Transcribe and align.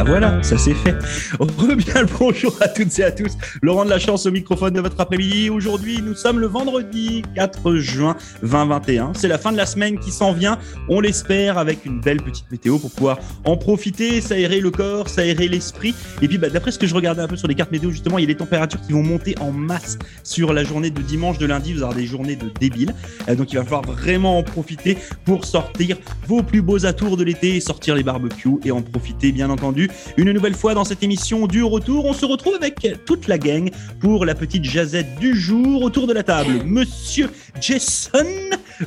Ah 0.00 0.04
voilà, 0.04 0.42
ça 0.42 0.56
c'est 0.56 0.72
fait. 0.72 0.96
Bien 1.76 2.00
le 2.00 2.08
bonjour 2.18 2.56
à 2.62 2.68
toutes 2.68 2.98
et 2.98 3.04
à 3.04 3.12
tous. 3.12 3.36
Laurent 3.60 3.84
de 3.84 3.90
la 3.90 3.98
chance 3.98 4.24
au 4.24 4.30
microphone 4.30 4.72
de 4.72 4.80
votre 4.80 4.98
après-midi. 4.98 5.50
Aujourd'hui, 5.50 6.00
nous 6.00 6.14
sommes 6.14 6.40
le 6.40 6.46
vendredi 6.46 7.22
4 7.34 7.74
juin 7.74 8.16
2021. 8.40 9.12
C'est 9.12 9.28
la 9.28 9.36
fin 9.36 9.52
de 9.52 9.58
la 9.58 9.66
semaine 9.66 9.98
qui 9.98 10.10
s'en 10.10 10.32
vient. 10.32 10.58
On 10.88 11.00
l'espère 11.00 11.58
avec 11.58 11.84
une 11.84 12.00
belle 12.00 12.22
petite 12.22 12.50
météo 12.50 12.78
pour 12.78 12.90
pouvoir 12.90 13.18
en 13.44 13.58
profiter, 13.58 14.22
s'aérer 14.22 14.60
le 14.60 14.70
corps, 14.70 15.10
s'aérer 15.10 15.48
l'esprit. 15.48 15.94
Et 16.22 16.28
puis, 16.28 16.38
bah, 16.38 16.48
d'après 16.48 16.70
ce 16.70 16.78
que 16.78 16.86
je 16.86 16.94
regardais 16.94 17.20
un 17.20 17.28
peu 17.28 17.36
sur 17.36 17.46
les 17.46 17.54
cartes 17.54 17.70
météo, 17.70 17.90
justement, 17.90 18.16
il 18.16 18.22
y 18.22 18.24
a 18.24 18.28
des 18.28 18.36
températures 18.36 18.80
qui 18.80 18.94
vont 18.94 19.02
monter 19.02 19.34
en 19.38 19.52
masse 19.52 19.98
sur 20.24 20.54
la 20.54 20.64
journée 20.64 20.88
de 20.88 21.02
dimanche, 21.02 21.36
de 21.36 21.44
lundi. 21.44 21.74
Vous 21.74 21.82
aurez 21.82 21.96
des 21.96 22.06
journées 22.06 22.36
de 22.36 22.50
débiles. 22.58 22.94
Euh, 23.28 23.34
donc, 23.34 23.52
il 23.52 23.56
va 23.56 23.64
falloir 23.64 23.82
vraiment 23.82 24.38
en 24.38 24.42
profiter 24.44 24.96
pour 25.26 25.44
sortir 25.44 25.98
vos 26.26 26.42
plus 26.42 26.62
beaux 26.62 26.86
atours 26.86 27.18
de 27.18 27.24
l'été, 27.24 27.60
sortir 27.60 27.94
les 27.94 28.02
barbecues 28.02 28.60
et 28.64 28.70
en 28.70 28.80
profiter, 28.80 29.30
bien 29.30 29.50
entendu 29.50 29.89
une 30.16 30.32
nouvelle 30.32 30.54
fois 30.54 30.74
dans 30.74 30.84
cette 30.84 31.02
émission 31.02 31.46
du 31.46 31.62
retour. 31.62 32.04
On 32.06 32.12
se 32.12 32.24
retrouve 32.24 32.54
avec 32.54 32.86
toute 33.04 33.28
la 33.28 33.38
gang 33.38 33.70
pour 34.00 34.24
la 34.24 34.34
petite 34.34 34.64
jazette 34.64 35.18
du 35.18 35.34
jour 35.38 35.82
autour 35.82 36.06
de 36.06 36.12
la 36.12 36.22
table. 36.22 36.62
Monsieur 36.64 37.30
Jason, 37.60 38.26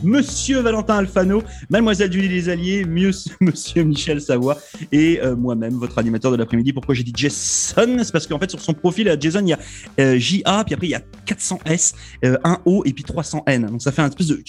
Monsieur 0.01 0.59
Valentin 0.59 0.95
Alfano, 0.95 1.43
Mademoiselle 1.69 2.11
Julie 2.11 2.29
Desalliés, 2.29 2.85
Monsieur 3.41 3.83
Michel 3.83 4.21
Savoie 4.21 4.57
et 4.91 5.19
euh, 5.21 5.35
moi-même, 5.35 5.73
votre 5.75 5.99
animateur 5.99 6.31
de 6.31 6.37
l'après-midi. 6.37 6.73
Pourquoi 6.73 6.95
j'ai 6.95 7.03
dit 7.03 7.13
Jason? 7.15 7.97
C'est 8.03 8.11
parce 8.11 8.25
qu'en 8.25 8.39
fait, 8.39 8.49
sur 8.49 8.59
son 8.59 8.73
profil, 8.73 9.09
à 9.09 9.19
Jason, 9.19 9.41
il 9.41 9.49
y 9.49 9.53
a 9.53 9.59
euh, 9.99 10.17
JA, 10.17 10.63
puis 10.65 10.73
après, 10.73 10.87
il 10.87 10.91
y 10.91 10.95
a 10.95 11.01
400 11.25 11.59
S, 11.65 11.93
euh, 12.25 12.37
un 12.43 12.59
O 12.65 12.83
et 12.85 12.93
puis 12.93 13.03
300 13.03 13.43
N. 13.47 13.67
Donc, 13.67 13.81
ça 13.81 13.91
fait 13.91 14.01
un 14.01 14.09
espèce 14.09 14.27
de 14.27 14.43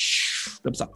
comme 0.63 0.75
ça. 0.75 0.91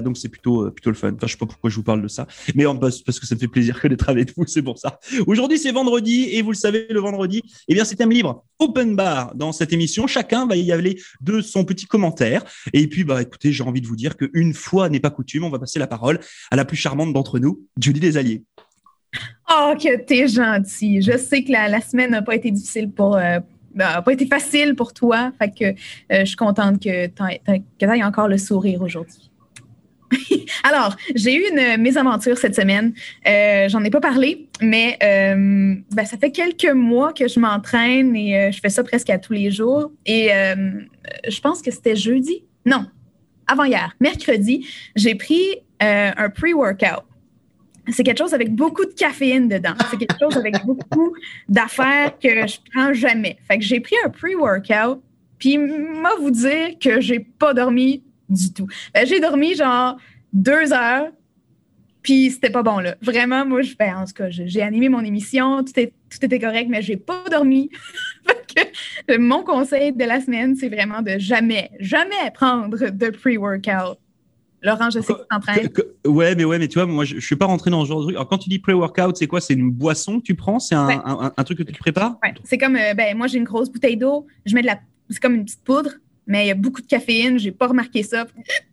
donc, 0.00 0.16
c'est 0.16 0.28
plutôt, 0.28 0.70
plutôt 0.70 0.90
le 0.90 0.96
fun. 0.96 1.08
Enfin, 1.08 1.26
je 1.26 1.32
sais 1.32 1.38
pas 1.38 1.46
pourquoi 1.46 1.68
je 1.68 1.76
vous 1.76 1.82
parle 1.82 2.02
de 2.02 2.08
ça, 2.08 2.26
mais 2.54 2.64
parce 2.64 3.20
que 3.20 3.26
ça 3.26 3.34
me 3.34 3.40
fait 3.40 3.48
plaisir 3.48 3.80
que 3.80 3.88
d'être 3.88 4.08
avec 4.08 4.34
vous, 4.36 4.44
c'est 4.46 4.62
pour 4.62 4.78
ça. 4.78 4.98
Aujourd'hui, 5.26 5.58
c'est 5.58 5.72
vendredi 5.72 6.28
et 6.32 6.42
vous 6.42 6.52
le 6.52 6.56
savez, 6.56 6.86
le 6.88 7.00
vendredi, 7.00 7.42
eh 7.68 7.74
bien, 7.74 7.84
c'est 7.84 7.96
thème 7.96 8.10
libre, 8.10 8.44
open 8.58 8.96
bar 8.96 9.34
dans 9.34 9.52
cette 9.52 9.72
émission. 9.72 10.06
Chacun 10.06 10.46
va 10.46 10.56
y 10.56 10.72
aller 10.72 10.98
de 11.20 11.40
son 11.40 11.64
petit 11.64 11.86
commentaire. 11.86 12.44
Et 12.72 12.86
puis, 12.86 13.04
bah, 13.04 13.22
écoutez, 13.22 13.52
j'ai 13.52 13.62
envie 13.66 13.80
de 13.80 13.86
vous 13.86 13.96
dire 13.96 14.16
qu'une 14.16 14.54
fois 14.54 14.88
n'est 14.88 15.00
pas 15.00 15.10
coutume, 15.10 15.44
on 15.44 15.50
va 15.50 15.58
passer 15.58 15.78
la 15.78 15.86
parole 15.86 16.20
à 16.50 16.56
la 16.56 16.64
plus 16.64 16.76
charmante 16.76 17.12
d'entre 17.12 17.38
nous, 17.38 17.62
Julie 17.80 18.00
Desalliés. 18.00 18.44
Oh, 19.50 19.74
que 19.80 19.96
t'es 19.98 20.28
gentil. 20.28 21.02
Je 21.02 21.16
sais 21.16 21.44
que 21.44 21.52
la, 21.52 21.80
semaine 21.80 22.10
n'a 22.10 22.22
pas 22.22 22.34
été 22.34 22.50
difficile 22.50 22.90
pour. 22.90 23.16
Euh, 23.16 23.38
bah, 23.74 24.02
pas 24.02 24.12
été 24.12 24.26
facile 24.26 24.74
pour 24.74 24.92
toi. 24.92 25.32
Fait 25.38 25.50
que 25.50 25.64
euh, 25.64 26.20
je 26.20 26.24
suis 26.24 26.36
contente 26.36 26.82
que 26.82 27.06
tu 27.06 27.84
aies 27.84 28.04
encore 28.04 28.28
le 28.28 28.38
sourire 28.38 28.82
aujourd'hui. 28.82 29.30
Alors, 30.64 30.96
j'ai 31.14 31.34
eu 31.34 31.44
une 31.50 31.82
mésaventure 31.82 32.38
cette 32.38 32.54
semaine. 32.54 32.94
Euh, 33.26 33.68
J'en 33.68 33.82
ai 33.84 33.90
pas 33.90 34.00
parlé, 34.00 34.48
mais 34.60 34.96
ben, 35.00 36.04
ça 36.04 36.16
fait 36.16 36.30
quelques 36.30 36.72
mois 36.72 37.12
que 37.12 37.28
je 37.28 37.38
m'entraîne 37.38 38.14
et 38.16 38.50
je 38.52 38.60
fais 38.60 38.68
ça 38.68 38.82
presque 38.82 39.10
à 39.10 39.18
tous 39.18 39.32
les 39.32 39.50
jours. 39.50 39.90
Et 40.06 40.30
je 41.28 41.40
pense 41.40 41.60
que 41.60 41.70
c'était 41.70 41.96
jeudi. 41.96 42.44
Non, 42.64 42.86
avant-hier, 43.46 43.94
mercredi, 44.00 44.66
j'ai 44.94 45.14
pris 45.14 45.56
un 45.80 46.30
pre-workout. 46.30 47.04
C'est 47.88 48.02
quelque 48.02 48.18
chose 48.18 48.34
avec 48.34 48.52
beaucoup 48.52 48.84
de 48.84 48.92
caféine 48.92 49.48
dedans. 49.48 49.74
C'est 49.90 49.96
quelque 49.96 50.16
chose 50.18 50.36
avec 50.36 50.64
beaucoup 50.64 51.14
d'affaires 51.48 52.18
que 52.18 52.46
je 52.46 52.58
prends 52.72 52.92
jamais. 52.92 53.38
Fait 53.46 53.58
que 53.58 53.64
j'ai 53.64 53.78
pris 53.78 53.94
un 54.04 54.08
pre-workout, 54.08 55.00
puis 55.38 55.58
moi 55.58 56.10
vous 56.18 56.30
dire 56.30 56.78
que 56.80 57.00
j'ai 57.00 57.20
pas 57.20 57.54
dormi 57.54 58.02
du 58.28 58.52
tout. 58.52 58.66
Ben, 58.92 59.06
j'ai 59.06 59.20
dormi 59.20 59.54
genre 59.54 59.96
deux 60.32 60.72
heures, 60.72 61.10
puis 62.02 62.30
c'était 62.30 62.50
pas 62.50 62.62
bon, 62.62 62.78
là. 62.78 62.94
Vraiment, 63.02 63.44
moi, 63.44 63.62
je, 63.62 63.74
ben, 63.74 63.96
en 63.96 64.04
tout 64.04 64.12
cas, 64.12 64.30
j'ai 64.30 64.62
animé 64.62 64.88
mon 64.88 65.00
émission, 65.00 65.64
tout, 65.64 65.72
était 65.78 66.38
correct, 66.38 66.68
mais 66.68 66.82
j'ai 66.82 66.96
pas 66.96 67.24
dormi. 67.30 67.70
mon 69.18 69.42
conseil 69.42 69.92
de 69.92 70.04
la 70.04 70.20
semaine, 70.20 70.54
c'est 70.56 70.68
vraiment 70.68 71.02
de 71.02 71.18
jamais, 71.18 71.70
jamais 71.80 72.30
prendre 72.34 72.76
de 72.76 73.10
pre-workout. 73.10 73.98
Laurent, 74.62 74.90
je 74.90 75.00
sais 75.00 75.12
que 75.12 75.20
tu 75.20 75.28
t'entraînes. 75.30 75.68
Ouais, 76.06 76.34
mais 76.34 76.44
ouais, 76.44 76.58
mais 76.58 76.66
tu 76.66 76.78
vois, 76.78 76.86
moi, 76.86 77.04
je, 77.04 77.16
je 77.16 77.24
suis 77.24 77.36
pas 77.36 77.46
rentré 77.46 77.70
dans 77.70 77.84
ce 77.84 77.88
genre 77.88 78.00
de 78.00 78.04
truc. 78.04 78.16
Alors, 78.16 78.28
quand 78.28 78.38
tu 78.38 78.48
dis 78.48 78.58
pre-workout, 78.58 79.16
c'est 79.16 79.26
quoi? 79.26 79.40
C'est 79.40 79.54
une 79.54 79.70
boisson 79.70 80.18
que 80.18 80.24
tu 80.24 80.34
prends? 80.34 80.58
C'est 80.58 80.74
un, 80.74 81.32
un, 81.36 81.44
truc 81.44 81.58
que 81.58 81.62
tu 81.62 81.72
prépares? 81.78 82.18
Ouais, 82.22 82.34
c'est 82.42 82.58
comme, 82.58 82.76
euh, 82.76 82.94
ben, 82.94 83.16
moi, 83.16 83.26
j'ai 83.26 83.38
une 83.38 83.44
grosse 83.44 83.70
bouteille 83.70 83.96
d'eau, 83.96 84.26
je 84.44 84.54
mets 84.54 84.62
de 84.62 84.66
la. 84.66 84.80
C'est 85.10 85.20
comme 85.20 85.34
une 85.34 85.44
petite 85.44 85.62
poudre, 85.62 85.90
mais 86.26 86.44
il 86.44 86.48
y 86.48 86.50
a 86.50 86.54
beaucoup 86.54 86.80
de 86.80 86.86
caféine, 86.86 87.38
j'ai 87.38 87.52
pas 87.52 87.68
remarqué 87.68 88.02
ça. 88.02 88.26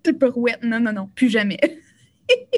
Pirouette, 0.19 0.63
non, 0.63 0.79
non, 0.79 0.93
non, 0.93 1.09
plus 1.13 1.29
jamais. 1.29 1.59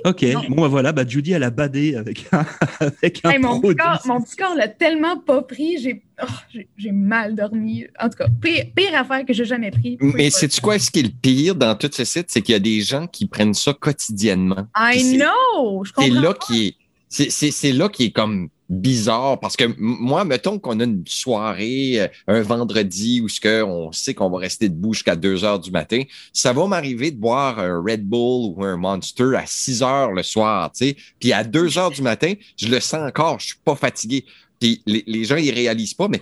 Ok, 0.06 0.26
bon 0.50 0.62
bah 0.62 0.68
voilà, 0.68 0.92
bah 0.92 1.04
Judy 1.08 1.32
elle 1.32 1.44
a 1.44 1.50
badé 1.50 1.96
avec 1.96 2.26
un, 2.32 2.46
avec 2.80 3.22
un 3.24 3.40
mon, 3.40 3.60
petit 3.60 3.76
corps, 3.76 4.02
mon, 4.06 4.22
petit 4.22 4.36
corps, 4.36 4.56
l'a 4.56 4.68
tellement 4.68 5.18
pas 5.18 5.42
pris, 5.42 5.78
j'ai 5.80 6.04
oh, 6.22 6.58
j'ai 6.78 6.92
mal 6.92 7.36
dormi. 7.36 7.86
En 8.00 8.10
tout 8.10 8.18
cas, 8.18 8.28
pire, 8.42 8.96
affaire 8.96 9.26
que 9.26 9.34
j'ai 9.34 9.46
jamais 9.46 9.72
pris. 9.72 9.98
Mais 10.02 10.30
sais-tu 10.30 10.62
quoi, 10.62 10.78
ce 10.80 10.92
qui 10.92 11.00
est 11.00 11.04
le 11.04 11.10
pire 11.10 11.56
dans 11.56 11.76
tout 11.76 11.90
ce 11.92 12.06
site, 12.06 12.28
c'est 12.30 12.42
qu'il 12.42 12.54
y 12.54 12.56
a 12.56 12.60
des 12.60 12.82
gens 12.82 13.08
qui 13.08 13.26
prennent 13.26 13.54
ça 13.54 13.74
quotidiennement. 13.74 14.68
I 14.78 15.18
know! 15.18 15.84
C'est 15.98 16.10
là 16.10 16.34
qui 16.34 16.68
est, 16.68 17.30
c'est 17.30 17.72
là 17.72 17.90
qui 17.90 18.06
est 18.06 18.12
comme 18.12 18.50
bizarre 18.70 19.40
parce 19.40 19.56
que 19.56 19.66
moi, 19.78 20.26
mettons 20.26 20.60
qu'on 20.60 20.80
a 20.80 20.84
une 20.84 21.04
soirée 21.06 22.02
euh, 22.02 22.08
un 22.28 22.42
vendredi 22.42 23.22
où 23.22 23.30
ce 23.30 23.40
que 23.40 23.64
on 23.64 23.92
sait 23.92 24.14
qu'on 24.14 24.30
va 24.30 24.40
rester 24.40 24.70
debout 24.70 24.94
jusqu'à 24.94 25.16
2 25.16 25.44
heures 25.44 25.60
du 25.60 25.72
matin, 25.72 26.02
ça 26.34 26.54
va 26.54 26.66
m'arriver 26.68 27.12
de 27.12 27.18
boire 27.18 27.60
un 27.60 27.82
Red 27.82 28.04
Bull 28.04 28.54
ou 28.56 28.64
un 28.64 28.78
Monster 28.78 29.36
à 29.36 29.46
6 29.46 29.84
heures 29.84 30.12
le 30.12 30.24
soir, 30.24 30.72
tu 30.72 30.86
sais, 30.86 30.98
puis 31.20 31.34
à 31.34 31.44
2 31.44 31.78
heures 31.78 31.92
du 31.92 32.02
matin, 32.02 32.34
je 32.58 32.68
le 32.68 32.80
sens 32.80 33.08
encore, 33.08 33.40
je 33.40 33.48
suis 33.48 33.60
pas 33.64 33.76
fatigué. 33.76 34.26
Puis 34.60 34.82
les, 34.86 35.04
les 35.06 35.26
gens 35.26 35.36
ils 35.36 35.52
réalisent 35.52 35.94
pas, 35.94 36.08
mais 36.08 36.22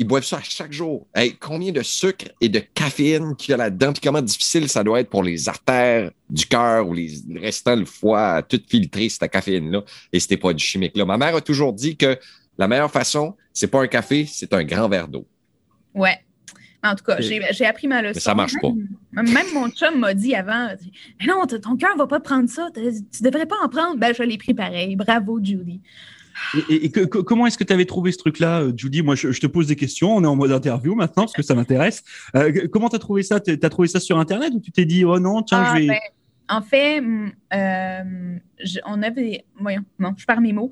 ils 0.00 0.06
boivent 0.06 0.24
ça 0.24 0.40
chaque 0.42 0.72
jour. 0.72 1.06
combien 1.40 1.72
de 1.72 1.82
sucre 1.82 2.28
et 2.40 2.48
de 2.48 2.58
caféine 2.58 3.36
qu'il 3.36 3.50
y 3.50 3.54
a 3.54 3.58
là-dedans, 3.58 3.92
puis 3.92 4.00
comment 4.02 4.22
difficile 4.22 4.66
ça 4.66 4.82
doit 4.82 5.00
être 5.00 5.10
pour 5.10 5.22
les 5.22 5.46
artères 5.46 6.10
du 6.30 6.46
cœur 6.46 6.88
ou 6.88 6.94
les 6.94 7.12
restants, 7.36 7.76
le 7.76 7.84
foie, 7.84 8.36
à 8.36 8.42
tout 8.42 8.62
filtrer 8.66 9.10
cette 9.10 9.30
caféine-là 9.30 9.82
et 10.10 10.18
c'était 10.18 10.38
pas 10.38 10.54
du 10.54 10.64
chimique-là. 10.64 11.04
Ma 11.04 11.18
mère 11.18 11.36
a 11.36 11.42
toujours 11.42 11.74
dit 11.74 11.98
que 11.98 12.18
la 12.56 12.66
meilleure 12.66 12.90
façon, 12.90 13.36
c'est 13.52 13.66
pas 13.66 13.82
un 13.82 13.88
café, 13.88 14.26
c'est 14.26 14.54
un 14.54 14.64
grand 14.64 14.88
verre 14.88 15.06
d'eau. 15.06 15.26
Ouais. 15.94 16.18
En 16.82 16.94
tout 16.94 17.04
cas, 17.04 17.20
j'ai 17.20 17.66
appris 17.66 17.86
ma 17.86 18.00
leçon. 18.00 18.14
Mais 18.14 18.20
ça 18.20 18.34
marche 18.34 18.54
pas. 18.62 18.72
Même, 19.12 19.52
mon 19.52 19.68
chum 19.68 19.98
m'a 19.98 20.14
dit 20.14 20.34
avant, 20.34 20.68
non, 21.26 21.44
ton 21.46 21.76
cœur 21.76 21.94
va 21.98 22.06
pas 22.06 22.20
prendre 22.20 22.48
ça, 22.48 22.70
tu 22.74 23.22
devrais 23.22 23.44
pas 23.44 23.56
en 23.62 23.68
prendre. 23.68 23.98
Ben, 23.98 24.14
je 24.14 24.22
l'ai 24.22 24.38
pris 24.38 24.54
pareil. 24.54 24.96
Bravo, 24.96 25.38
Judy. 25.44 25.82
Et, 26.68 26.90
comment 26.90 27.46
est-ce 27.46 27.58
que 27.58 27.64
tu 27.64 27.72
avais 27.72 27.84
trouvé 27.84 28.12
ce 28.12 28.18
truc-là, 28.18 28.60
euh, 28.60 28.72
Judy 28.76 29.02
Moi, 29.02 29.14
je, 29.14 29.38
te 29.38 29.46
pose 29.46 29.66
des 29.66 29.76
questions. 29.76 30.16
On 30.16 30.24
est 30.24 30.26
en 30.26 30.36
mode 30.36 30.52
interview 30.52 30.94
maintenant 30.94 31.24
parce 31.24 31.32
que 31.32 31.42
ça 31.42 31.54
m'intéresse. 31.54 32.02
Euh, 32.34 32.68
comment 32.72 32.88
tu 32.88 32.96
as 32.96 33.00
trouvé 33.00 33.22
ça? 33.22 33.40
Tu 33.40 33.58
as 33.60 33.70
trouvé 33.70 33.88
ça 33.88 34.00
sur 34.00 34.18
Internet 34.18 34.52
ou 34.54 34.60
tu 34.60 34.72
t'es 34.72 34.84
dit, 34.84 35.04
oh 35.04 35.18
non, 35.18 35.42
tiens, 35.42 35.64
je 35.64 35.70
ah, 35.70 35.78
vais. 35.78 35.86
Ben, 35.86 35.98
en 36.48 36.62
fait, 36.62 37.00
mm, 37.00 37.32
euh, 37.54 38.38
on 38.86 39.02
avait. 39.02 39.44
Voyons, 39.58 39.84
non, 39.98 40.14
je 40.16 40.24
parle 40.26 40.40
mes 40.40 40.52
mots. 40.52 40.70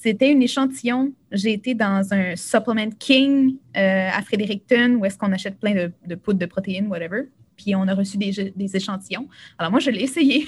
C'était 0.00 0.30
une 0.30 0.42
échantillon. 0.42 1.12
J'ai 1.32 1.52
été 1.52 1.74
dans 1.74 2.12
un 2.12 2.36
Supplement 2.36 2.90
King 2.98 3.56
à 3.74 4.20
Fredericton 4.22 4.96
où 5.00 5.04
est-ce 5.04 5.18
qu'on 5.18 5.32
achète 5.32 5.58
plein 5.58 5.74
de, 5.74 5.92
de 6.06 6.14
poudre 6.14 6.38
de 6.38 6.46
protéines, 6.46 6.86
whatever. 6.88 7.22
Puis 7.56 7.74
on 7.74 7.88
a 7.88 7.94
reçu 7.94 8.16
des, 8.16 8.52
des 8.54 8.76
échantillons. 8.76 9.28
Alors 9.58 9.70
moi, 9.70 9.80
je 9.80 9.90
l'ai 9.90 10.02
essayé. 10.02 10.46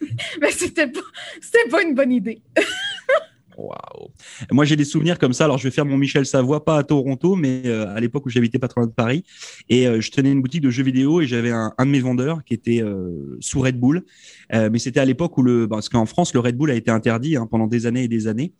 Mais 0.40 0.50
c'était 0.50 0.86
pas, 0.86 1.00
pas 1.70 1.82
une 1.82 1.94
bonne 1.94 2.12
idée. 2.12 2.40
Waouh. 3.56 4.10
Moi, 4.50 4.64
j'ai 4.64 4.76
des 4.76 4.84
souvenirs 4.84 5.18
comme 5.18 5.32
ça. 5.32 5.44
Alors, 5.44 5.56
je 5.58 5.64
vais 5.64 5.70
faire 5.70 5.86
mon 5.86 5.96
Michel 5.96 6.26
Savoie, 6.26 6.64
pas 6.64 6.76
à 6.76 6.84
Toronto, 6.84 7.36
mais 7.36 7.62
euh, 7.64 7.88
à 7.94 8.00
l'époque 8.00 8.26
où 8.26 8.28
j'habitais 8.28 8.58
pas 8.58 8.68
trop 8.68 8.80
loin 8.80 8.88
de 8.88 8.92
Paris. 8.92 9.24
Et 9.68 9.86
euh, 9.86 10.00
je 10.00 10.10
tenais 10.10 10.30
une 10.30 10.42
boutique 10.42 10.60
de 10.60 10.70
jeux 10.70 10.82
vidéo 10.82 11.20
et 11.20 11.26
j'avais 11.26 11.50
un, 11.50 11.72
de 11.78 11.84
mes 11.84 12.00
vendeurs 12.00 12.44
qui 12.44 12.52
était 12.54 12.82
euh, 12.82 13.36
sous 13.40 13.60
Red 13.60 13.78
Bull. 13.80 14.04
mais 14.52 14.78
c'était 14.78 15.00
à 15.00 15.04
l'époque 15.04 15.36
où 15.38 15.42
le, 15.42 15.66
parce 15.68 15.88
qu'en 15.88 16.06
France, 16.06 16.34
le 16.34 16.40
Red 16.40 16.56
Bull 16.56 16.70
a 16.70 16.74
été 16.74 16.90
interdit 16.90 17.36
hein, 17.36 17.48
pendant 17.50 17.66
des 17.66 17.86
années 17.86 18.04
et 18.04 18.08
des 18.08 18.28
années. 18.28 18.52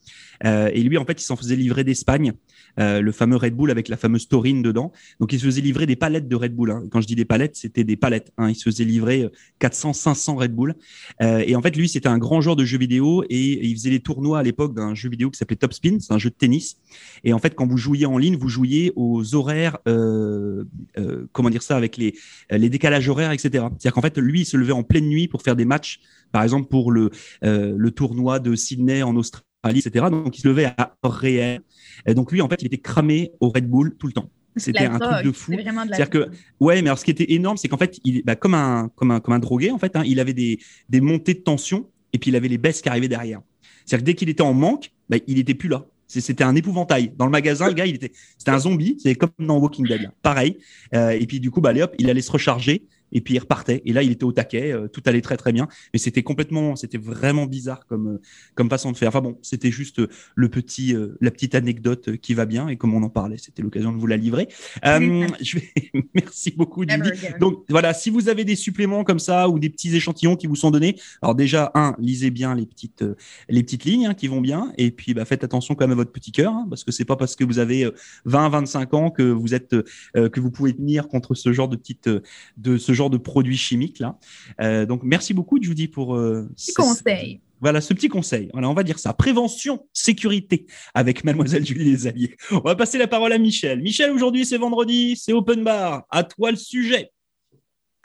et 0.45 0.83
lui, 0.83 0.97
en 0.99 1.05
fait, 1.05 1.21
il 1.21 1.25
s'en 1.25 1.37
faisait 1.37 1.57
livrer 1.57 1.85
d'Espagne. 1.85 2.33
Euh, 2.79 3.01
le 3.01 3.13
fameux 3.13 3.37
Red 3.37 3.55
Bull 3.55 3.71
avec 3.71 3.89
la 3.89 3.97
fameuse 3.97 4.29
taurine 4.29 4.63
dedans. 4.63 4.93
Donc, 5.21 5.33
il 5.33 5.41
se 5.41 5.47
faisait 5.47 5.61
livrer 5.61 5.87
des 5.87 5.97
palettes 5.97 6.29
de 6.29 6.37
Red 6.37 6.55
Bull. 6.55 6.71
Hein. 6.71 6.85
Quand 6.91 7.01
je 7.01 7.07
dis 7.07 7.15
des 7.15 7.25
palettes, 7.25 7.57
c'était 7.57 7.85
des 7.85 7.97
palettes. 7.97 8.33
Hein. 8.37 8.51
Il 8.51 8.55
se 8.55 8.65
faisait 8.65 8.85
livrer 8.85 9.29
400, 9.61 9.91
euh, 9.91 9.93
500 9.93 10.37
Red 10.37 10.55
Bull. 10.55 10.75
Euh, 11.23 11.43
et 11.47 11.57
en 11.57 11.63
fait, 11.63 11.75
lui, 11.77 11.89
c'était 11.89 12.09
un 12.09 12.19
grand 12.19 12.41
joueur 12.41 12.57
de 12.57 12.65
jeux 12.65 12.79
vidéo 12.79 13.25
et, 13.31 13.67
il 13.67 13.75
faisait 13.75 13.91
les 13.91 14.01
tournois 14.01 14.39
à 14.41 14.43
l'époque 14.43 14.75
d'un 14.75 14.95
jeu 14.95 15.09
vidéo 15.09 15.31
qui 15.31 15.39
s'appelait 15.39 15.57
Top 15.57 15.73
Spin. 15.73 15.99
C'est 16.01 16.13
un 16.13 16.19
jeu 16.19 16.31
de 16.31 16.35
tennis. 16.35 16.77
Et 17.25 17.33
en 17.33 17.39
fait, 17.39 17.55
quand 17.55 17.67
vous 17.67 17.79
jouiez 17.79 18.07
en 18.07 18.19
ligne, 18.19 18.37
vous 18.37 18.49
jouiez 18.49 18.93
aux 18.97 19.35
horaires, 19.35 19.79
comment 19.85 21.51
dire 21.51 21.63
ça, 21.63 21.77
avec 21.77 21.97
les, 21.97 22.15
les 22.51 22.69
décalages 22.69 23.09
horaires, 23.09 23.33
etc. 23.33 23.49
C'est-à-dire 23.53 23.93
qu'en 23.93 24.03
fait, 24.03 24.19
lui, 24.19 24.41
il 24.43 24.45
se 24.45 24.57
levait 24.57 24.73
en 24.73 24.83
pleine 24.83 25.07
nuit 25.07 25.29
pour 25.29 25.43
faire 25.43 25.57
des 25.57 25.65
matchs, 25.65 26.01
par 26.33 26.43
exemple 26.43 26.69
pour 26.69 26.93
le, 26.93 27.11
le 27.43 27.91
tournoi 27.91 28.39
de 28.39 28.55
Sydney 28.55 29.03
en 29.03 29.17
Australie 29.17 29.46
etc. 29.71 30.07
Donc, 30.11 30.37
il 30.37 30.41
se 30.41 30.49
levait 30.49 30.67
à 30.67 30.97
heure 31.05 31.13
réelle. 31.13 31.61
Et 32.07 32.15
donc, 32.15 32.33
lui, 32.33 32.41
en 32.41 32.49
fait, 32.49 32.63
il 32.63 32.67
était 32.67 32.79
cramé 32.79 33.33
au 33.41 33.49
Red 33.49 33.69
Bull 33.69 33.97
tout 33.97 34.07
le 34.07 34.13
temps. 34.13 34.31
C'était 34.57 34.87
un 34.87 34.99
truc 34.99 35.25
de 35.25 35.33
fou. 35.33 35.53
C'est-à-dire 35.53 36.11
que, 36.11 36.31
ouais, 36.61 36.81
mais 36.83 36.89
alors 36.89 36.99
ce 36.99 37.05
qui 37.05 37.11
était 37.11 37.33
énorme, 37.33 37.57
c'est 37.57 37.69
qu'en 37.69 37.77
fait, 37.77 37.99
il, 38.05 38.23
bah, 38.25 38.37
comme 38.37 38.55
un, 38.55 38.91
comme 38.95 39.11
un, 39.11 39.21
comme 39.21 39.35
un 39.35 39.39
drogué, 39.39 39.71
en 39.71 39.79
fait, 39.79 39.97
hein, 39.97 40.03
il 40.07 40.19
avait 40.19 40.33
des, 40.33 40.59
des 40.89 41.01
montées 41.01 41.35
de 41.35 41.41
tension 41.41 41.87
et 42.13 42.19
puis 42.19 42.31
il 42.31 42.37
avait 42.37 42.49
les 42.49 42.59
baisses 42.59 42.81
qui 42.81 42.89
arrivaient 42.89 43.09
derrière. 43.09 43.43
C'est-à-dire 43.85 44.05
que 44.05 44.07
dès 44.07 44.15
qu'il 44.15 44.29
était 44.29 44.43
en 44.43 44.55
manque, 44.55 44.93
bah, 45.09 45.19
il 45.27 45.39
était 45.39 45.55
plus 45.55 45.69
là. 45.69 45.85
C'était 46.09 46.45
un 46.45 46.55
épouvantail. 46.55 47.13
Dans 47.19 47.27
le 47.27 47.33
magasin, 47.33 47.67
le 47.67 47.75
gars, 47.75 47.85
il 47.85 47.97
était, 47.97 48.13
c'était 48.39 48.53
un 48.53 48.59
zombie. 48.61 48.97
C'est 49.03 49.15
comme 49.17 49.31
dans 49.39 49.59
Walking 49.59 49.87
Dead. 49.87 50.11
Pareil. 50.23 50.57
Euh, 50.95 51.11
et 51.11 51.27
puis, 51.27 51.41
du 51.41 51.51
coup, 51.51 51.61
bah, 51.61 51.71
allez, 51.71 51.83
hop, 51.83 51.95
il 51.99 52.09
allait 52.09 52.23
se 52.23 52.31
recharger 52.31 52.87
et 53.13 53.21
puis 53.21 53.35
il 53.35 53.39
repartait. 53.39 53.83
Et 53.85 53.93
là, 53.93 54.03
il 54.03 54.13
était 54.13 54.25
au 54.25 54.33
taquet, 54.33 54.73
euh, 54.73 54.89
tout 54.89 55.03
allait 55.07 55.21
très 55.21 55.37
très 55.37 55.53
bien. 55.53 55.69
Mais 55.93 55.99
c'était 55.99 56.23
complètement, 56.23 56.77
c'était 56.77 56.99
vraiment 56.99 57.47
bizarre 57.47 57.87
comme 57.87 58.09
euh, 58.09 58.21
comme 58.55 58.69
façon 58.69 58.93
de 58.93 58.97
faire. 58.97 59.09
Enfin 59.09 59.21
bon, 59.21 59.39
c'était 59.43 59.71
juste 59.71 60.01
euh, 60.01 60.09
le 60.35 60.49
petit, 60.49 60.95
la 61.21 61.31
petite 61.31 61.55
anecdote 61.55 62.17
qui 62.19 62.35
va 62.35 62.47
bien 62.47 62.69
et 62.69 62.77
comme 62.77 62.95
on 62.95 63.03
en 63.03 63.09
parlait, 63.09 63.39
c'était 63.39 63.63
l'occasion 63.63 63.93
de 63.93 63.99
vous 63.99 64.07
la 64.07 64.17
livrer. 64.17 64.49
je 64.85 65.59
vais, 65.59 65.91
merci 66.15 66.53
beaucoup, 66.57 66.85
Judy. 66.89 67.11
Donc 67.41 67.65
voilà, 67.69 67.95
si 67.95 68.11
vous 68.11 68.29
avez 68.29 68.45
des 68.45 68.57
suppléments 68.57 69.05
comme 69.05 69.19
ça 69.19 69.49
ou 69.49 69.59
des 69.59 69.71
petits 69.71 69.95
échantillons 69.95 70.37
qui 70.37 70.47
vous 70.47 70.57
sont 70.57 70.71
donnés, 70.71 70.97
alors 71.23 71.35
déjà 71.35 71.71
un, 71.75 71.95
lisez 71.99 72.31
bien 72.31 72.55
les 72.55 72.67
petites 72.67 73.05
les 73.49 73.63
petites 73.63 73.85
lignes 73.85 74.07
hein, 74.07 74.15
qui 74.15 74.29
vont 74.29 74.41
bien 74.41 74.73
et 74.79 74.91
puis 74.91 75.15
bah, 75.15 75.25
faites 75.25 75.45
attention 75.45 75.75
quand 75.75 75.85
même 75.85 75.93
à 75.93 75.97
votre 75.97 76.13
petit 76.13 76.33
cœur 76.33 76.53
hein, 76.53 76.67
parce 76.69 76.85
que 76.85 76.93
c'est 76.93 77.05
pas 77.05 77.17
parce 77.17 77.37
que 77.37 77.45
vous 77.45 77.59
avez 77.59 77.89
20 78.25 78.49
25 78.49 78.95
ans 78.95 79.11
que 79.11 79.23
vous 79.23 79.55
êtes 79.55 79.75
que 80.15 80.41
vous 80.41 80.51
pouvez 80.51 80.75
tenir 80.75 81.09
contre 81.09 81.35
ce 81.35 81.53
genre 81.53 81.69
de 81.69 81.77
petites 81.77 82.11
de 82.57 82.79
ce 82.79 82.93
genre 82.97 83.11
de 83.11 83.17
produits 83.17 83.57
chimiques 83.57 83.99
là. 83.99 84.19
Euh, 84.61 84.87
donc 84.87 85.03
merci 85.05 85.35
beaucoup 85.35 85.63
Judy 85.63 85.89
pour 85.89 86.17
euh, 86.17 86.49
ce 86.57 86.73
conseil. 86.73 87.41
Voilà 87.61 87.81
ce 87.81 87.95
petit 87.95 88.09
conseil. 88.09 88.51
Voilà, 88.53 88.69
on 88.69 88.75
va 88.75 88.83
dire 88.83 88.99
ça. 88.99 89.15
Prévention, 89.15 89.87
sécurité 89.93 90.67
avec 90.93 91.25
Mademoiselle 91.25 91.65
Julie 91.65 91.85
Les 91.85 92.07
Alliés. 92.07 92.37
On 92.51 92.61
va 92.61 92.75
passer 92.75 92.99
la 92.99 93.07
parole 93.07 93.33
à 93.33 93.39
Michel. 93.39 93.81
Michel, 93.81 94.11
aujourd'hui 94.11 94.45
c'est 94.45 94.59
vendredi, 94.59 95.17
c'est 95.17 95.33
open 95.33 95.63
bar. 95.63 96.05
À 96.11 96.25
toi 96.25 96.51
le 96.51 96.57
sujet. 96.57 97.11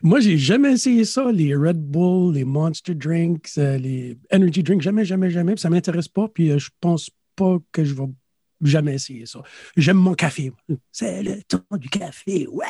Moi, 0.04 0.20
j'ai 0.20 0.36
jamais 0.36 0.72
essayé 0.72 1.06
ça, 1.06 1.32
les 1.32 1.54
Red 1.54 1.80
Bull, 1.80 2.34
les 2.34 2.44
Monster 2.44 2.96
Drinks, 2.96 3.52
euh, 3.60 3.78
les 3.78 4.18
Energy 4.34 4.64
Drinks, 4.64 4.82
jamais, 4.82 5.06
jamais, 5.06 5.30
jamais. 5.30 5.56
Ça 5.58 5.70
m'intéresse 5.70 6.08
pas, 6.08 6.28
puis 6.28 6.58
je 6.58 6.70
pense 6.80 7.12
pas 7.36 7.60
que 7.72 7.84
je 7.84 7.94
vais 7.94 8.08
jamais 8.64 8.96
essayer 8.96 9.26
ça. 9.26 9.42
J'aime 9.78 9.98
mon 9.98 10.14
café. 10.14 10.52
C'est 10.92 11.24
le 11.24 11.42
temps 11.44 11.64
du 11.78 11.90
café, 11.90 12.48
ouais! 12.48 12.66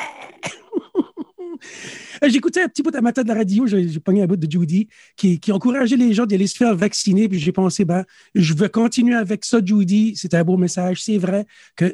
Euh, 2.22 2.28
j'écoutais 2.28 2.62
un 2.62 2.68
petit 2.68 2.82
bout 2.82 2.94
à 2.94 3.00
matin 3.00 3.22
de 3.22 3.28
la 3.28 3.34
radio, 3.34 3.66
j'ai 3.66 4.00
pogné 4.00 4.22
un 4.22 4.26
bout 4.26 4.36
de 4.36 4.50
Judy 4.50 4.88
qui, 5.16 5.40
encourageait 5.50 5.96
les 5.96 6.14
gens 6.14 6.26
d'aller 6.26 6.46
se 6.46 6.56
faire 6.56 6.74
vacciner. 6.74 7.28
Puis 7.28 7.38
j'ai 7.38 7.52
pensé, 7.52 7.84
ben, 7.84 8.04
je 8.34 8.54
vais 8.54 8.68
continuer 8.68 9.14
avec 9.14 9.44
ça, 9.44 9.60
Judy. 9.64 10.14
C'est 10.16 10.34
un 10.34 10.44
beau 10.44 10.56
message. 10.56 11.02
C'est 11.02 11.18
vrai 11.18 11.46
que, 11.76 11.92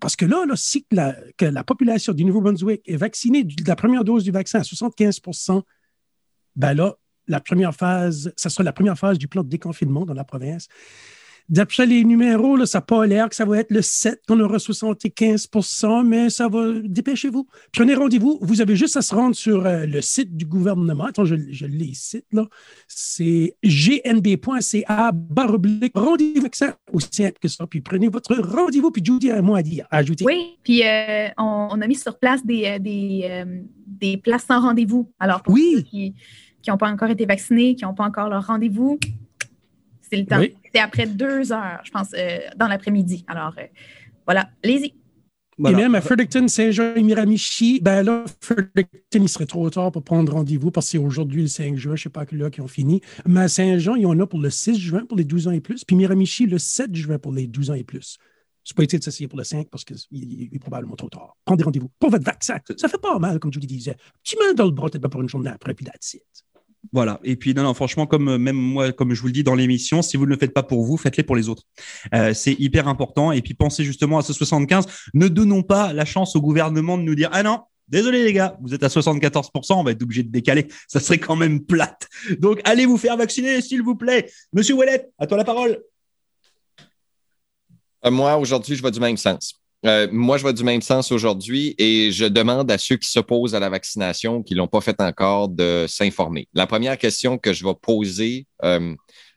parce 0.00 0.16
que 0.16 0.24
là, 0.24 0.44
si 0.54 0.86
la, 0.90 1.16
que 1.36 1.46
la 1.46 1.64
population 1.64 2.12
du 2.12 2.24
Nouveau-Brunswick 2.24 2.82
est 2.86 2.96
vaccinée 2.96 3.44
de 3.44 3.68
la 3.68 3.76
première 3.76 4.04
dose 4.04 4.24
du 4.24 4.30
vaccin 4.30 4.60
à 4.60 4.62
75% 4.62 5.62
ben 6.56 6.74
là, 6.74 6.96
la 7.28 7.40
première 7.40 7.74
phase, 7.74 8.32
ça 8.36 8.50
sera 8.50 8.64
la 8.64 8.72
première 8.72 8.98
phase 8.98 9.18
du 9.18 9.28
plan 9.28 9.42
de 9.42 9.48
déconfinement 9.48 10.04
dans 10.04 10.14
la 10.14 10.24
province. 10.24 10.68
D'après 11.48 11.86
les 11.86 12.02
numéros, 12.02 12.56
là, 12.56 12.66
ça 12.66 12.78
n'a 12.78 12.82
pas 12.82 13.06
l'air 13.06 13.28
que 13.28 13.36
ça 13.36 13.44
va 13.44 13.58
être 13.58 13.70
le 13.70 13.82
7 13.82 14.22
qu'on 14.26 14.40
aura 14.40 14.56
75% 14.56 16.04
mais 16.04 16.28
ça 16.28 16.48
va. 16.48 16.72
Dépêchez-vous. 16.84 17.46
Prenez 17.72 17.94
rendez-vous. 17.94 18.38
Vous 18.42 18.60
avez 18.60 18.74
juste 18.74 18.96
à 18.96 19.02
se 19.02 19.14
rendre 19.14 19.36
sur 19.36 19.64
euh, 19.64 19.86
le 19.86 20.00
site 20.00 20.36
du 20.36 20.44
gouvernement. 20.44 21.04
Attends, 21.04 21.24
je, 21.24 21.36
je 21.50 21.66
les 21.66 21.94
cite, 21.94 22.26
là. 22.32 22.46
C'est 22.88 23.56
gnb.ca 23.62 25.12
baroblique 25.12 25.92
rendez-vous 25.94 26.48
ça 26.52 26.76
aussi 26.92 27.08
simple 27.12 27.38
que 27.40 27.48
ça. 27.48 27.66
Puis 27.66 27.80
prenez 27.80 28.08
votre 28.08 28.34
rendez-vous, 28.34 28.90
puis 28.90 29.02
Judy 29.04 29.30
a 29.30 29.36
un 29.36 29.42
mot 29.42 29.54
à 29.54 29.62
dire. 29.62 29.86
Ajouter. 29.90 30.24
Oui, 30.24 30.58
puis 30.64 30.82
euh, 30.84 31.28
on, 31.38 31.80
a 31.80 31.86
mis 31.86 31.94
sur 31.94 32.18
place 32.18 32.44
des, 32.44 32.64
euh, 32.66 32.78
des, 32.78 33.44
des 33.86 34.16
places 34.16 34.46
sans 34.46 34.60
rendez-vous. 34.60 35.12
Alors, 35.20 35.42
pour 35.42 35.56
ceux 35.56 35.82
qui 35.82 36.14
n'ont 36.66 36.76
pas 36.76 36.90
encore 36.90 37.10
été 37.10 37.24
vaccinés, 37.24 37.76
qui 37.76 37.84
n'ont 37.84 37.94
pas 37.94 38.04
encore 38.04 38.28
leur 38.28 38.46
rendez-vous, 38.46 38.98
c'est 40.10 40.16
le 40.16 40.26
temps. 40.26 40.40
C'est 40.74 40.80
après 40.80 41.06
deux 41.06 41.52
heures, 41.52 41.80
je 41.84 41.90
pense, 41.90 42.08
euh, 42.14 42.38
dans 42.56 42.68
l'après-midi. 42.68 43.24
Alors, 43.26 43.54
euh, 43.58 43.66
voilà, 44.26 44.48
allez-y. 44.62 44.94
Et 45.58 45.74
même 45.74 45.94
à 45.94 46.02
Fredericton, 46.02 46.46
Saint-Jean 46.48 46.94
et 46.96 47.02
Miramichi, 47.02 47.80
ben 47.80 48.02
là, 48.02 48.24
Fredericton, 48.42 49.22
il 49.22 49.28
serait 49.28 49.46
trop 49.46 49.70
tard 49.70 49.90
pour 49.90 50.02
prendre 50.02 50.30
rendez-vous 50.34 50.70
parce 50.70 50.86
que 50.86 50.90
c'est 50.92 50.98
aujourd'hui 50.98 51.42
le 51.42 51.48
5 51.48 51.76
juin, 51.76 51.96
je 51.96 52.00
ne 52.00 52.02
sais 52.04 52.08
pas 52.10 52.20
à 52.20 52.26
quelle 52.26 52.42
heure 52.42 52.50
qu'ils 52.50 52.62
ont 52.62 52.68
fini. 52.68 53.00
Mais 53.24 53.40
à 53.40 53.48
Saint-Jean, 53.48 53.94
ils 53.94 54.04
en 54.04 54.20
ont 54.20 54.26
pour 54.26 54.38
le 54.38 54.50
6 54.50 54.78
juin 54.78 55.06
pour 55.06 55.16
les 55.16 55.24
12 55.24 55.48
ans 55.48 55.52
et 55.52 55.60
plus, 55.60 55.82
puis 55.82 55.96
Miramichi 55.96 56.44
le 56.44 56.58
7 56.58 56.94
juin 56.94 57.18
pour 57.18 57.32
les 57.32 57.46
12 57.46 57.70
ans 57.70 57.74
et 57.74 57.84
plus. 57.84 58.18
C'est 58.64 58.76
pas 58.76 58.82
utile 58.82 58.98
de 58.98 59.04
s'essayer 59.04 59.28
pour 59.28 59.38
le 59.38 59.44
5 59.44 59.68
parce 59.70 59.84
qu'il 59.84 59.96
est 60.52 60.58
probablement 60.58 60.96
trop 60.96 61.08
tard. 61.08 61.36
Prends 61.44 61.56
des 61.56 61.64
rendez-vous 61.64 61.90
pour 61.98 62.10
votre 62.10 62.24
vaccin. 62.24 62.58
Ça 62.76 62.88
fait 62.88 63.00
pas 63.00 63.18
mal, 63.18 63.38
comme 63.38 63.52
je 63.52 63.58
vous 63.58 63.66
disais. 63.66 63.96
Petit 64.22 64.36
main 64.36 64.52
dans 64.52 64.64
le 64.66 64.72
bras, 64.72 64.90
peut-être 64.90 65.02
pas 65.02 65.08
pour 65.08 65.22
une 65.22 65.28
journée 65.28 65.50
après, 65.50 65.72
puis 65.72 65.86
that's 65.86 66.14
it. 66.14 66.22
Voilà. 66.92 67.20
Et 67.24 67.36
puis, 67.36 67.54
non, 67.54 67.62
non, 67.62 67.74
franchement, 67.74 68.06
comme 68.06 68.28
euh, 68.28 68.38
même 68.38 68.56
moi, 68.56 68.92
comme 68.92 69.14
je 69.14 69.20
vous 69.20 69.26
le 69.28 69.32
dis 69.32 69.42
dans 69.42 69.54
l'émission, 69.54 70.02
si 70.02 70.16
vous 70.16 70.24
ne 70.24 70.30
le 70.30 70.36
faites 70.36 70.54
pas 70.54 70.62
pour 70.62 70.84
vous, 70.84 70.96
faites-les 70.96 71.24
pour 71.24 71.36
les 71.36 71.48
autres. 71.48 71.62
Euh, 72.14 72.34
c'est 72.34 72.54
hyper 72.58 72.88
important. 72.88 73.32
Et 73.32 73.42
puis, 73.42 73.54
pensez 73.54 73.84
justement 73.84 74.18
à 74.18 74.22
ce 74.22 74.32
75. 74.32 74.86
Ne 75.14 75.28
donnons 75.28 75.62
pas 75.62 75.92
la 75.92 76.04
chance 76.04 76.36
au 76.36 76.40
gouvernement 76.40 76.98
de 76.98 77.02
nous 77.02 77.14
dire, 77.14 77.30
ah 77.32 77.42
non, 77.42 77.60
Désolé 77.88 78.24
les 78.24 78.32
gars, 78.32 78.58
vous 78.62 78.74
êtes 78.74 78.82
à 78.82 78.88
74%, 78.88 79.74
on 79.74 79.84
va 79.84 79.92
être 79.92 80.02
obligé 80.02 80.24
de 80.24 80.30
décaler. 80.30 80.66
Ça 80.88 80.98
serait 80.98 81.18
quand 81.18 81.36
même 81.36 81.64
plate. 81.64 82.08
Donc 82.40 82.60
allez 82.64 82.84
vous 82.84 82.96
faire 82.96 83.16
vacciner, 83.16 83.60
s'il 83.62 83.82
vous 83.82 83.94
plaît. 83.94 84.28
Monsieur 84.52 84.74
Ouellet, 84.74 85.08
à 85.18 85.26
toi 85.28 85.36
la 85.36 85.44
parole. 85.44 85.80
Euh, 88.04 88.10
moi, 88.10 88.36
aujourd'hui, 88.38 88.74
je 88.74 88.82
vais 88.82 88.90
du 88.90 88.98
même 88.98 89.16
sens. 89.16 89.60
Euh, 89.84 90.08
moi, 90.10 90.38
je 90.38 90.44
vais 90.44 90.52
du 90.52 90.64
même 90.64 90.80
sens 90.80 91.12
aujourd'hui 91.12 91.74
et 91.78 92.10
je 92.10 92.24
demande 92.24 92.70
à 92.70 92.78
ceux 92.78 92.96
qui 92.96 93.10
s'opposent 93.10 93.54
à 93.54 93.60
la 93.60 93.68
vaccination, 93.68 94.42
qui 94.42 94.54
ne 94.54 94.58
l'ont 94.58 94.68
pas 94.68 94.80
fait 94.80 95.00
encore, 95.00 95.48
de 95.48 95.86
s'informer. 95.88 96.48
La 96.54 96.66
première 96.66 96.96
question 96.98 97.38
que 97.38 97.52
je 97.52 97.64
vais 97.64 97.74
poser 97.74 98.46
euh, 98.64 98.94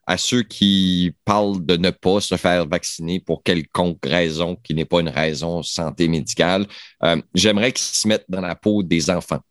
à 0.07 0.17
ceux 0.17 0.43
qui 0.43 1.13
parlent 1.25 1.63
de 1.63 1.75
ne 1.75 1.91
pas 1.91 2.21
se 2.21 2.35
faire 2.35 2.67
vacciner 2.67 3.19
pour 3.19 3.43
quelconque 3.43 4.03
raison 4.05 4.55
qui 4.55 4.73
n'est 4.73 4.85
pas 4.85 5.01
une 5.01 5.09
raison 5.09 5.61
santé 5.61 6.07
médicale, 6.07 6.65
euh, 7.03 7.21
j'aimerais 7.35 7.71
qu'ils 7.71 7.85
se 7.85 8.07
mettent 8.07 8.25
dans 8.29 8.41
la 8.41 8.55
peau 8.55 8.81
des 8.83 9.09
enfants. 9.09 9.41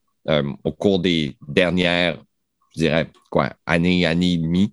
au 0.65 0.73
cours 0.73 0.99
des 0.99 1.37
dernières, 1.49 2.19
je 2.75 2.81
dirais, 2.81 3.09
quoi, 3.31 3.51
années, 3.67 4.05
années 4.05 4.35
et 4.35 4.37
demie, 4.37 4.73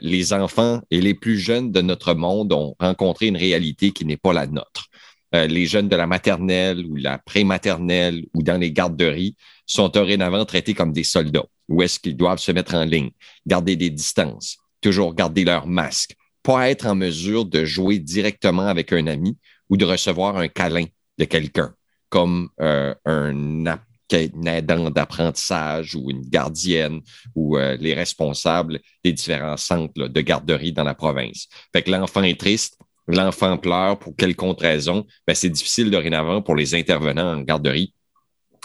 les 0.00 0.32
enfants 0.32 0.80
et 0.90 1.02
les 1.02 1.12
plus 1.12 1.38
jeunes 1.38 1.72
de 1.72 1.82
notre 1.82 2.14
monde 2.14 2.54
ont 2.54 2.74
rencontré 2.80 3.26
une 3.26 3.36
réalité 3.36 3.90
qui 3.90 4.06
n'est 4.06 4.16
pas 4.16 4.32
la 4.32 4.46
nôtre. 4.46 4.87
Euh, 5.34 5.46
les 5.46 5.66
jeunes 5.66 5.88
de 5.88 5.96
la 5.96 6.06
maternelle 6.06 6.84
ou 6.86 6.96
la 6.96 7.18
prématernelle 7.18 8.24
ou 8.34 8.42
dans 8.42 8.56
les 8.56 8.72
garderies 8.72 9.36
sont 9.66 9.88
dorénavant 9.88 10.44
traités 10.44 10.74
comme 10.74 10.92
des 10.92 11.04
soldats. 11.04 11.46
Où 11.68 11.82
est-ce 11.82 12.00
qu'ils 12.00 12.16
doivent 12.16 12.38
se 12.38 12.52
mettre 12.52 12.74
en 12.74 12.84
ligne, 12.84 13.10
garder 13.46 13.76
des 13.76 13.90
distances, 13.90 14.56
toujours 14.80 15.14
garder 15.14 15.44
leur 15.44 15.66
masque, 15.66 16.14
pas 16.42 16.70
être 16.70 16.86
en 16.86 16.94
mesure 16.94 17.44
de 17.44 17.64
jouer 17.64 17.98
directement 17.98 18.66
avec 18.66 18.92
un 18.92 19.06
ami 19.06 19.36
ou 19.68 19.76
de 19.76 19.84
recevoir 19.84 20.38
un 20.38 20.48
câlin 20.48 20.86
de 21.18 21.24
quelqu'un, 21.24 21.74
comme 22.08 22.48
euh, 22.60 22.94
un 23.04 23.64
aidant 24.10 24.90
d'apprentissage 24.90 25.94
ou 25.94 26.10
une 26.10 26.22
gardienne 26.22 27.00
ou 27.34 27.58
euh, 27.58 27.76
les 27.78 27.92
responsables 27.92 28.80
des 29.04 29.12
différents 29.12 29.58
centres 29.58 30.08
de 30.08 30.20
garderie 30.22 30.72
dans 30.72 30.84
la 30.84 30.94
province. 30.94 31.48
Fait 31.72 31.82
que 31.82 31.90
l'enfant 31.90 32.22
est 32.22 32.40
triste, 32.40 32.78
l'enfant 33.08 33.56
pleure 33.56 33.98
pour 33.98 34.14
quelconque 34.14 34.60
raison, 34.60 35.06
ben 35.26 35.34
c'est 35.34 35.48
difficile 35.48 35.90
dorénavant 35.90 36.42
pour 36.42 36.54
les 36.54 36.74
intervenants 36.74 37.38
en 37.38 37.40
garderie 37.40 37.92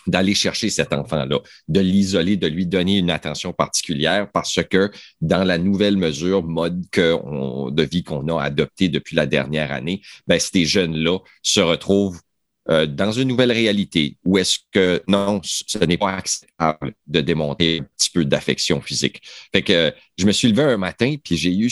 d'aller 0.08 0.34
chercher 0.34 0.70
cet 0.70 0.94
enfant-là, 0.94 1.40
de 1.68 1.80
l'isoler, 1.80 2.36
de 2.36 2.48
lui 2.48 2.66
donner 2.66 2.98
une 2.98 3.10
attention 3.10 3.54
particulière 3.54 4.30
parce 4.32 4.62
que 4.64 4.92
dans 5.22 5.44
la 5.44 5.58
nouvelle 5.58 5.98
mesure 5.98 6.44
mode 6.44 6.84
que 6.92 7.72
de 7.72 7.84
vie 7.84 8.04
qu'on 8.04 8.28
a 8.28 8.44
adoptée 8.44 8.90
depuis 8.90 9.16
la 9.16 9.26
dernière 9.26 9.72
année, 9.72 10.02
ben, 10.28 10.40
ces 10.40 10.66
jeunes-là 10.66 11.20
se 11.42 11.62
retrouvent 11.62 12.20
euh, 12.70 12.86
dans 12.86 13.12
une 13.12 13.28
nouvelle 13.28 13.52
réalité 13.52 14.18
où 14.24 14.38
est-ce 14.38 14.60
que 14.72 15.02
non, 15.08 15.42
ce 15.44 15.78
n'est 15.80 15.98
pas 15.98 16.14
acceptable 16.14 16.94
de 17.08 17.20
démonter 17.20 17.80
un 17.82 17.88
petit 17.98 18.10
peu 18.10 18.24
d'affection 18.24 18.80
physique. 18.80 19.22
Fait 19.52 19.62
que 19.62 19.94
je 20.18 20.26
me 20.26 20.32
suis 20.32 20.48
levé 20.48 20.64
un 20.64 20.78
matin 20.78 21.16
puis 21.22 21.36
j'ai 21.36 21.54
eu 21.54 21.70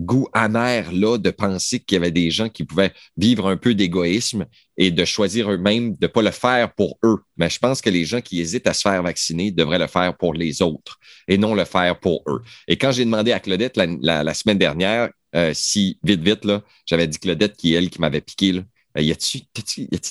goût 0.00 0.28
amer 0.32 0.92
là 0.92 1.18
de 1.18 1.30
penser 1.30 1.80
qu'il 1.80 1.96
y 1.96 1.98
avait 1.98 2.10
des 2.10 2.30
gens 2.30 2.48
qui 2.48 2.64
pouvaient 2.64 2.92
vivre 3.16 3.48
un 3.48 3.56
peu 3.56 3.74
d'égoïsme 3.74 4.46
et 4.76 4.90
de 4.90 5.04
choisir 5.04 5.50
eux-mêmes 5.50 5.96
de 5.96 6.06
pas 6.06 6.22
le 6.22 6.30
faire 6.30 6.72
pour 6.74 6.98
eux. 7.04 7.18
Mais 7.36 7.50
je 7.50 7.58
pense 7.58 7.80
que 7.80 7.90
les 7.90 8.04
gens 8.04 8.20
qui 8.20 8.40
hésitent 8.40 8.66
à 8.66 8.74
se 8.74 8.82
faire 8.82 9.02
vacciner 9.02 9.50
devraient 9.50 9.78
le 9.78 9.88
faire 9.88 10.16
pour 10.16 10.34
les 10.34 10.62
autres 10.62 10.98
et 11.26 11.36
non 11.36 11.54
le 11.54 11.64
faire 11.64 11.98
pour 11.98 12.22
eux. 12.28 12.42
Et 12.68 12.76
quand 12.76 12.92
j'ai 12.92 13.04
demandé 13.04 13.32
à 13.32 13.40
Claudette 13.40 13.76
la, 13.76 14.34
semaine 14.34 14.58
dernière 14.58 15.10
euh, 15.34 15.52
si, 15.52 15.98
vite, 16.02 16.22
vite, 16.22 16.44
là, 16.44 16.62
j'avais 16.86 17.06
dit 17.06 17.18
Claudette 17.18 17.56
qui 17.56 17.74
est 17.74 17.78
elle 17.78 17.90
qui 17.90 18.00
m'avait 18.00 18.20
piqué, 18.20 18.52
là, 18.52 18.62
euh, 18.96 19.02
y 19.02 19.12
a-tu 19.12 19.40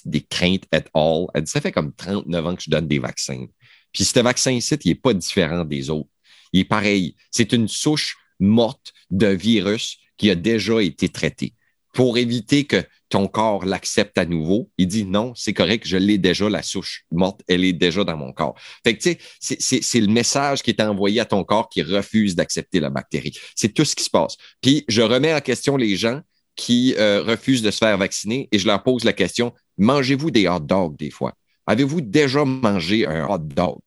des 0.05 0.21
craintes 0.21 0.65
at 0.71 0.83
all? 0.93 1.27
Elle 1.33 1.43
dit, 1.43 1.51
ça 1.51 1.61
fait 1.61 1.71
comme 1.71 1.93
39 1.93 2.45
ans 2.45 2.55
que 2.55 2.61
je 2.61 2.69
donne 2.69 2.87
des 2.87 2.99
vaccins. 2.99 3.45
Puis 3.91 4.03
ce 4.03 4.19
vaccin 4.19 4.51
ici, 4.51 4.75
il 4.83 4.89
n'est 4.89 4.95
pas 4.95 5.13
différent 5.13 5.63
des 5.63 5.89
autres. 5.89 6.09
Il 6.53 6.61
est 6.61 6.65
pareil. 6.65 7.15
C'est 7.31 7.53
une 7.53 7.67
souche 7.67 8.17
morte 8.39 8.93
d'un 9.09 9.35
virus 9.35 9.97
qui 10.17 10.29
a 10.29 10.35
déjà 10.35 10.81
été 10.81 11.09
traité. 11.09 11.53
Pour 11.93 12.17
éviter 12.17 12.65
que 12.65 12.83
ton 13.09 13.27
corps 13.27 13.65
l'accepte 13.65 14.17
à 14.17 14.25
nouveau, 14.25 14.69
il 14.77 14.87
dit 14.87 15.05
non, 15.05 15.33
c'est 15.35 15.53
correct, 15.53 15.87
je 15.87 15.97
l'ai 15.97 16.17
déjà, 16.17 16.49
la 16.49 16.61
souche 16.61 17.05
morte, 17.11 17.41
elle 17.47 17.63
est 17.63 17.73
déjà 17.73 18.03
dans 18.03 18.17
mon 18.17 18.33
corps. 18.33 18.55
Fait 18.83 18.95
que, 18.95 19.01
tu 19.01 19.17
sais, 19.39 19.81
c'est 19.81 20.01
le 20.01 20.07
message 20.07 20.61
qui 20.61 20.71
est 20.71 20.81
envoyé 20.81 21.19
à 21.21 21.25
ton 21.25 21.43
corps 21.43 21.69
qui 21.69 21.81
refuse 21.81 22.35
d'accepter 22.35 22.79
la 22.79 22.89
bactérie. 22.89 23.35
C'est 23.55 23.73
tout 23.73 23.85
ce 23.85 23.95
qui 23.95 24.03
se 24.03 24.09
passe. 24.09 24.35
Puis, 24.61 24.83
je 24.87 25.01
remets 25.01 25.33
en 25.33 25.41
question 25.41 25.77
les 25.77 25.95
gens 25.95 26.21
qui 26.55 26.95
euh, 26.97 27.23
refusent 27.23 27.61
de 27.61 27.71
se 27.71 27.77
faire 27.77 27.97
vacciner 27.97 28.49
et 28.51 28.59
je 28.59 28.67
leur 28.67 28.83
pose 28.83 29.03
la 29.03 29.13
question, 29.13 29.53
mangez-vous 29.77 30.31
des 30.31 30.47
hot 30.47 30.59
dogs 30.59 30.97
des 30.97 31.11
fois? 31.11 31.33
Avez-vous 31.67 32.01
déjà 32.01 32.43
mangé 32.43 33.05
un 33.05 33.25
hot 33.27 33.39
dog? 33.39 33.79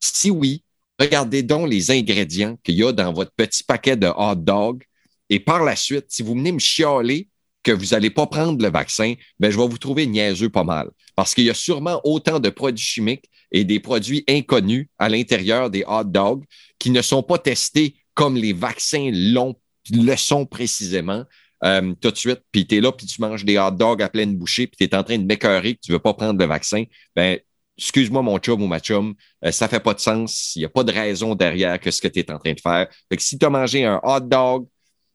Si 0.00 0.30
oui, 0.30 0.62
regardez 0.98 1.42
donc 1.42 1.68
les 1.68 1.90
ingrédients 1.90 2.56
qu'il 2.62 2.76
y 2.76 2.84
a 2.84 2.92
dans 2.92 3.12
votre 3.12 3.32
petit 3.32 3.62
paquet 3.62 3.96
de 3.96 4.06
hot 4.06 4.36
dog 4.36 4.82
et 5.28 5.40
par 5.40 5.64
la 5.64 5.76
suite, 5.76 6.06
si 6.08 6.22
vous 6.22 6.34
venez 6.34 6.52
me 6.52 6.58
chialer 6.58 7.28
que 7.62 7.72
vous 7.72 7.86
n'allez 7.86 8.10
pas 8.10 8.26
prendre 8.26 8.62
le 8.62 8.70
vaccin, 8.70 9.14
ben, 9.40 9.50
je 9.50 9.58
vais 9.58 9.66
vous 9.66 9.78
trouver 9.78 10.06
niaiseux 10.06 10.50
pas 10.50 10.62
mal. 10.62 10.88
Parce 11.16 11.34
qu'il 11.34 11.44
y 11.44 11.50
a 11.50 11.54
sûrement 11.54 12.00
autant 12.04 12.38
de 12.38 12.48
produits 12.48 12.84
chimiques 12.84 13.28
et 13.50 13.64
des 13.64 13.80
produits 13.80 14.24
inconnus 14.28 14.86
à 14.98 15.08
l'intérieur 15.08 15.70
des 15.70 15.84
hot 15.86 16.04
dogs 16.04 16.44
qui 16.78 16.90
ne 16.90 17.02
sont 17.02 17.22
pas 17.22 17.38
testés 17.38 17.96
comme 18.14 18.36
les 18.36 18.52
vaccins 18.52 19.10
le 19.12 20.16
sont 20.16 20.46
précisément. 20.46 21.24
Euh, 21.64 21.94
tout 22.00 22.10
de 22.10 22.16
suite, 22.16 22.42
puis 22.52 22.66
tu 22.66 22.76
es 22.76 22.80
là, 22.80 22.92
puis 22.92 23.06
tu 23.06 23.20
manges 23.20 23.44
des 23.44 23.58
hot 23.58 23.70
dogs 23.70 24.02
à 24.02 24.08
pleine 24.08 24.36
bouchée, 24.36 24.66
puis 24.66 24.76
tu 24.76 24.84
es 24.84 24.94
en 24.94 25.02
train 25.02 25.18
de 25.18 25.24
m'écœurer 25.24 25.74
que 25.74 25.80
tu 25.82 25.90
veux 25.90 25.98
pas 25.98 26.14
prendre 26.14 26.38
le 26.38 26.44
vaccin, 26.44 26.84
ben 27.14 27.38
excuse-moi 27.78 28.22
mon 28.22 28.38
chum 28.38 28.62
ou 28.62 28.66
ma 28.66 28.80
chum, 28.80 29.14
euh, 29.44 29.52
ça 29.52 29.68
fait 29.68 29.80
pas 29.80 29.94
de 29.94 30.00
sens, 30.00 30.54
il 30.56 30.60
n'y 30.60 30.64
a 30.64 30.68
pas 30.68 30.84
de 30.84 30.92
raison 30.92 31.34
derrière 31.34 31.78
que 31.78 31.90
ce 31.90 32.00
que 32.00 32.08
tu 32.08 32.20
es 32.20 32.30
en 32.30 32.38
train 32.38 32.52
de 32.52 32.60
faire. 32.60 32.88
Que 33.10 33.22
si 33.22 33.38
tu 33.38 33.46
as 33.46 33.50
mangé 33.50 33.84
un 33.84 34.00
hot 34.02 34.20
dog 34.20 34.66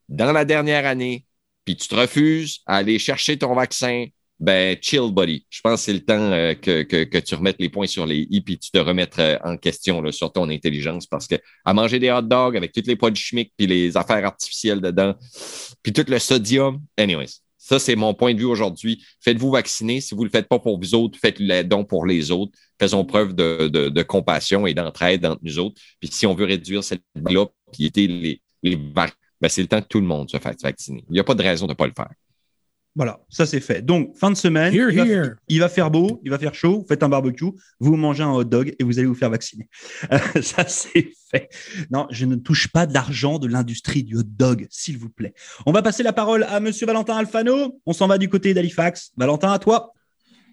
dans 0.09 0.31
la 0.31 0.45
dernière 0.45 0.85
année, 0.85 1.25
puis 1.65 1.75
tu 1.75 1.87
te 1.87 1.95
refuses 1.95 2.59
à 2.65 2.77
aller 2.77 2.99
chercher 2.99 3.37
ton 3.37 3.53
vaccin, 3.55 4.07
ben 4.39 4.75
chill, 4.81 5.11
buddy. 5.11 5.45
Je 5.51 5.61
pense 5.61 5.81
que 5.81 5.85
c'est 5.85 5.93
le 5.93 6.03
temps 6.03 6.31
euh, 6.31 6.55
que, 6.55 6.81
que, 6.81 7.03
que, 7.03 7.17
tu 7.19 7.35
remettes 7.35 7.57
les 7.59 7.69
points 7.69 7.85
sur 7.85 8.07
les 8.07 8.27
i 8.31 8.41
puis 8.41 8.57
tu 8.57 8.71
te 8.71 8.79
remettes 8.79 9.19
euh, 9.19 9.37
en 9.43 9.55
question 9.55 10.01
là, 10.01 10.11
sur 10.11 10.31
ton 10.33 10.49
intelligence 10.49 11.05
parce 11.05 11.27
que 11.27 11.35
à 11.63 11.73
manger 11.75 11.99
des 11.99 12.11
hot 12.11 12.23
dogs 12.23 12.57
avec 12.57 12.71
tous 12.71 12.87
les 12.87 12.95
produits 12.95 13.23
chimiques 13.23 13.53
puis 13.55 13.67
les 13.67 13.95
affaires 13.95 14.25
artificielles 14.25 14.81
dedans, 14.81 15.13
puis 15.83 15.93
tout 15.93 16.05
le 16.07 16.17
sodium, 16.17 16.81
anyways. 16.97 17.41
Ça, 17.63 17.77
c'est 17.77 17.95
mon 17.95 18.15
point 18.15 18.33
de 18.33 18.39
vue 18.39 18.45
aujourd'hui. 18.45 19.03
Faites-vous 19.19 19.51
vacciner. 19.51 20.01
Si 20.01 20.15
vous 20.15 20.21
ne 20.21 20.25
le 20.25 20.31
faites 20.31 20.49
pas 20.49 20.57
pour 20.57 20.79
vous 20.79 20.95
autres, 20.95 21.19
faites-le 21.19 21.61
donc 21.61 21.87
pour 21.87 22.07
les 22.07 22.31
autres. 22.31 22.57
Faisons 22.79 23.05
preuve 23.05 23.35
de, 23.35 24.01
compassion 24.01 24.65
et 24.65 24.73
d'entraide 24.73 25.23
entre 25.27 25.41
nous 25.43 25.59
autres. 25.59 25.79
Puis 25.99 26.09
si 26.11 26.25
on 26.25 26.33
veut 26.33 26.45
réduire 26.45 26.83
cette 26.83 27.03
là 27.15 27.45
puis 27.71 27.91
les, 27.95 28.41
les 28.63 28.75
ben, 28.75 29.07
c'est 29.47 29.61
le 29.61 29.67
temps 29.67 29.79
que 29.79 29.87
tout 29.87 30.01
le 30.01 30.07
monde 30.07 30.27
se 30.27 30.37
fasse 30.37 30.61
vacciner. 30.63 31.03
Il 31.09 31.13
n'y 31.13 31.19
a 31.19 31.23
pas 31.23 31.35
de 31.35 31.43
raison 31.43 31.67
de 31.67 31.71
ne 31.71 31.75
pas 31.75 31.85
le 31.85 31.93
faire. 31.95 32.11
Voilà, 32.95 33.21
ça 33.29 33.45
c'est 33.45 33.61
fait. 33.61 33.81
Donc, 33.81 34.17
fin 34.17 34.31
de 34.31 34.35
semaine, 34.35 34.73
il, 34.73 34.81
va, 34.81 35.05
il, 35.47 35.59
va, 35.59 35.69
faire 35.69 35.89
beau, 35.89 36.19
il 36.25 36.29
va 36.29 36.37
faire 36.37 36.53
chaud, 36.53 36.79
vous 36.81 36.85
faites 36.87 37.03
un 37.03 37.09
barbecue, 37.09 37.45
vous 37.79 37.95
mangez 37.95 38.23
un 38.23 38.31
hot 38.31 38.43
dog 38.43 38.75
et 38.77 38.83
vous 38.83 38.99
allez 38.99 39.07
vous 39.07 39.15
faire 39.15 39.29
vacciner. 39.29 39.69
Euh, 40.11 40.17
ça 40.41 40.67
c'est 40.67 41.13
fait. 41.31 41.49
Non, 41.89 42.07
je 42.11 42.25
ne 42.25 42.35
touche 42.35 42.67
pas 42.67 42.85
d'argent 42.85 43.39
de 43.39 43.47
l'industrie 43.47 44.03
du 44.03 44.17
hot 44.17 44.23
dog, 44.25 44.67
s'il 44.69 44.97
vous 44.97 45.09
plaît. 45.09 45.33
On 45.65 45.71
va 45.71 45.81
passer 45.81 46.03
la 46.03 46.11
parole 46.11 46.43
à 46.43 46.59
Monsieur 46.59 46.85
Valentin 46.85 47.15
Alfano. 47.15 47.79
On 47.85 47.93
s'en 47.93 48.07
va 48.07 48.17
du 48.17 48.27
côté 48.27 48.53
d'Halifax. 48.53 49.11
Valentin, 49.15 49.53
à 49.53 49.59
toi. 49.59 49.93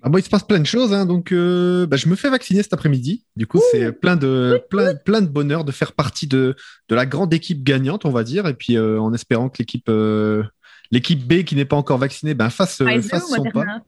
Ah 0.02 0.08
bon, 0.08 0.18
il 0.18 0.22
se 0.22 0.28
passe 0.28 0.44
plein 0.44 0.60
de 0.60 0.66
choses, 0.66 0.92
hein, 0.92 1.06
donc 1.06 1.32
euh, 1.32 1.86
bah, 1.86 1.96
je 1.96 2.08
me 2.08 2.14
fais 2.14 2.30
vacciner 2.30 2.62
cet 2.62 2.72
après-midi. 2.72 3.24
Du 3.34 3.48
coup, 3.48 3.60
c'est 3.72 3.90
plein 3.90 4.14
de, 4.14 4.62
plein, 4.70 4.94
plein 4.94 5.22
de 5.22 5.26
bonheur 5.26 5.64
de 5.64 5.72
faire 5.72 5.92
partie 5.92 6.28
de, 6.28 6.54
de 6.88 6.94
la 6.94 7.04
grande 7.04 7.34
équipe 7.34 7.64
gagnante, 7.64 8.04
on 8.04 8.10
va 8.10 8.22
dire, 8.22 8.46
et 8.46 8.54
puis 8.54 8.76
euh, 8.76 9.00
en 9.00 9.12
espérant 9.12 9.48
que 9.48 9.58
l'équipe 9.58 9.88
euh, 9.88 10.44
l'équipe 10.90 11.26
B 11.26 11.42
qui 11.44 11.54
n'est 11.54 11.64
pas 11.64 11.76
encore 11.76 11.98
vaccinée 11.98 12.34
ben, 12.34 12.50
fasse, 12.50 12.82
fasse 13.08 13.28
son 13.28 13.44
pas. 13.44 13.82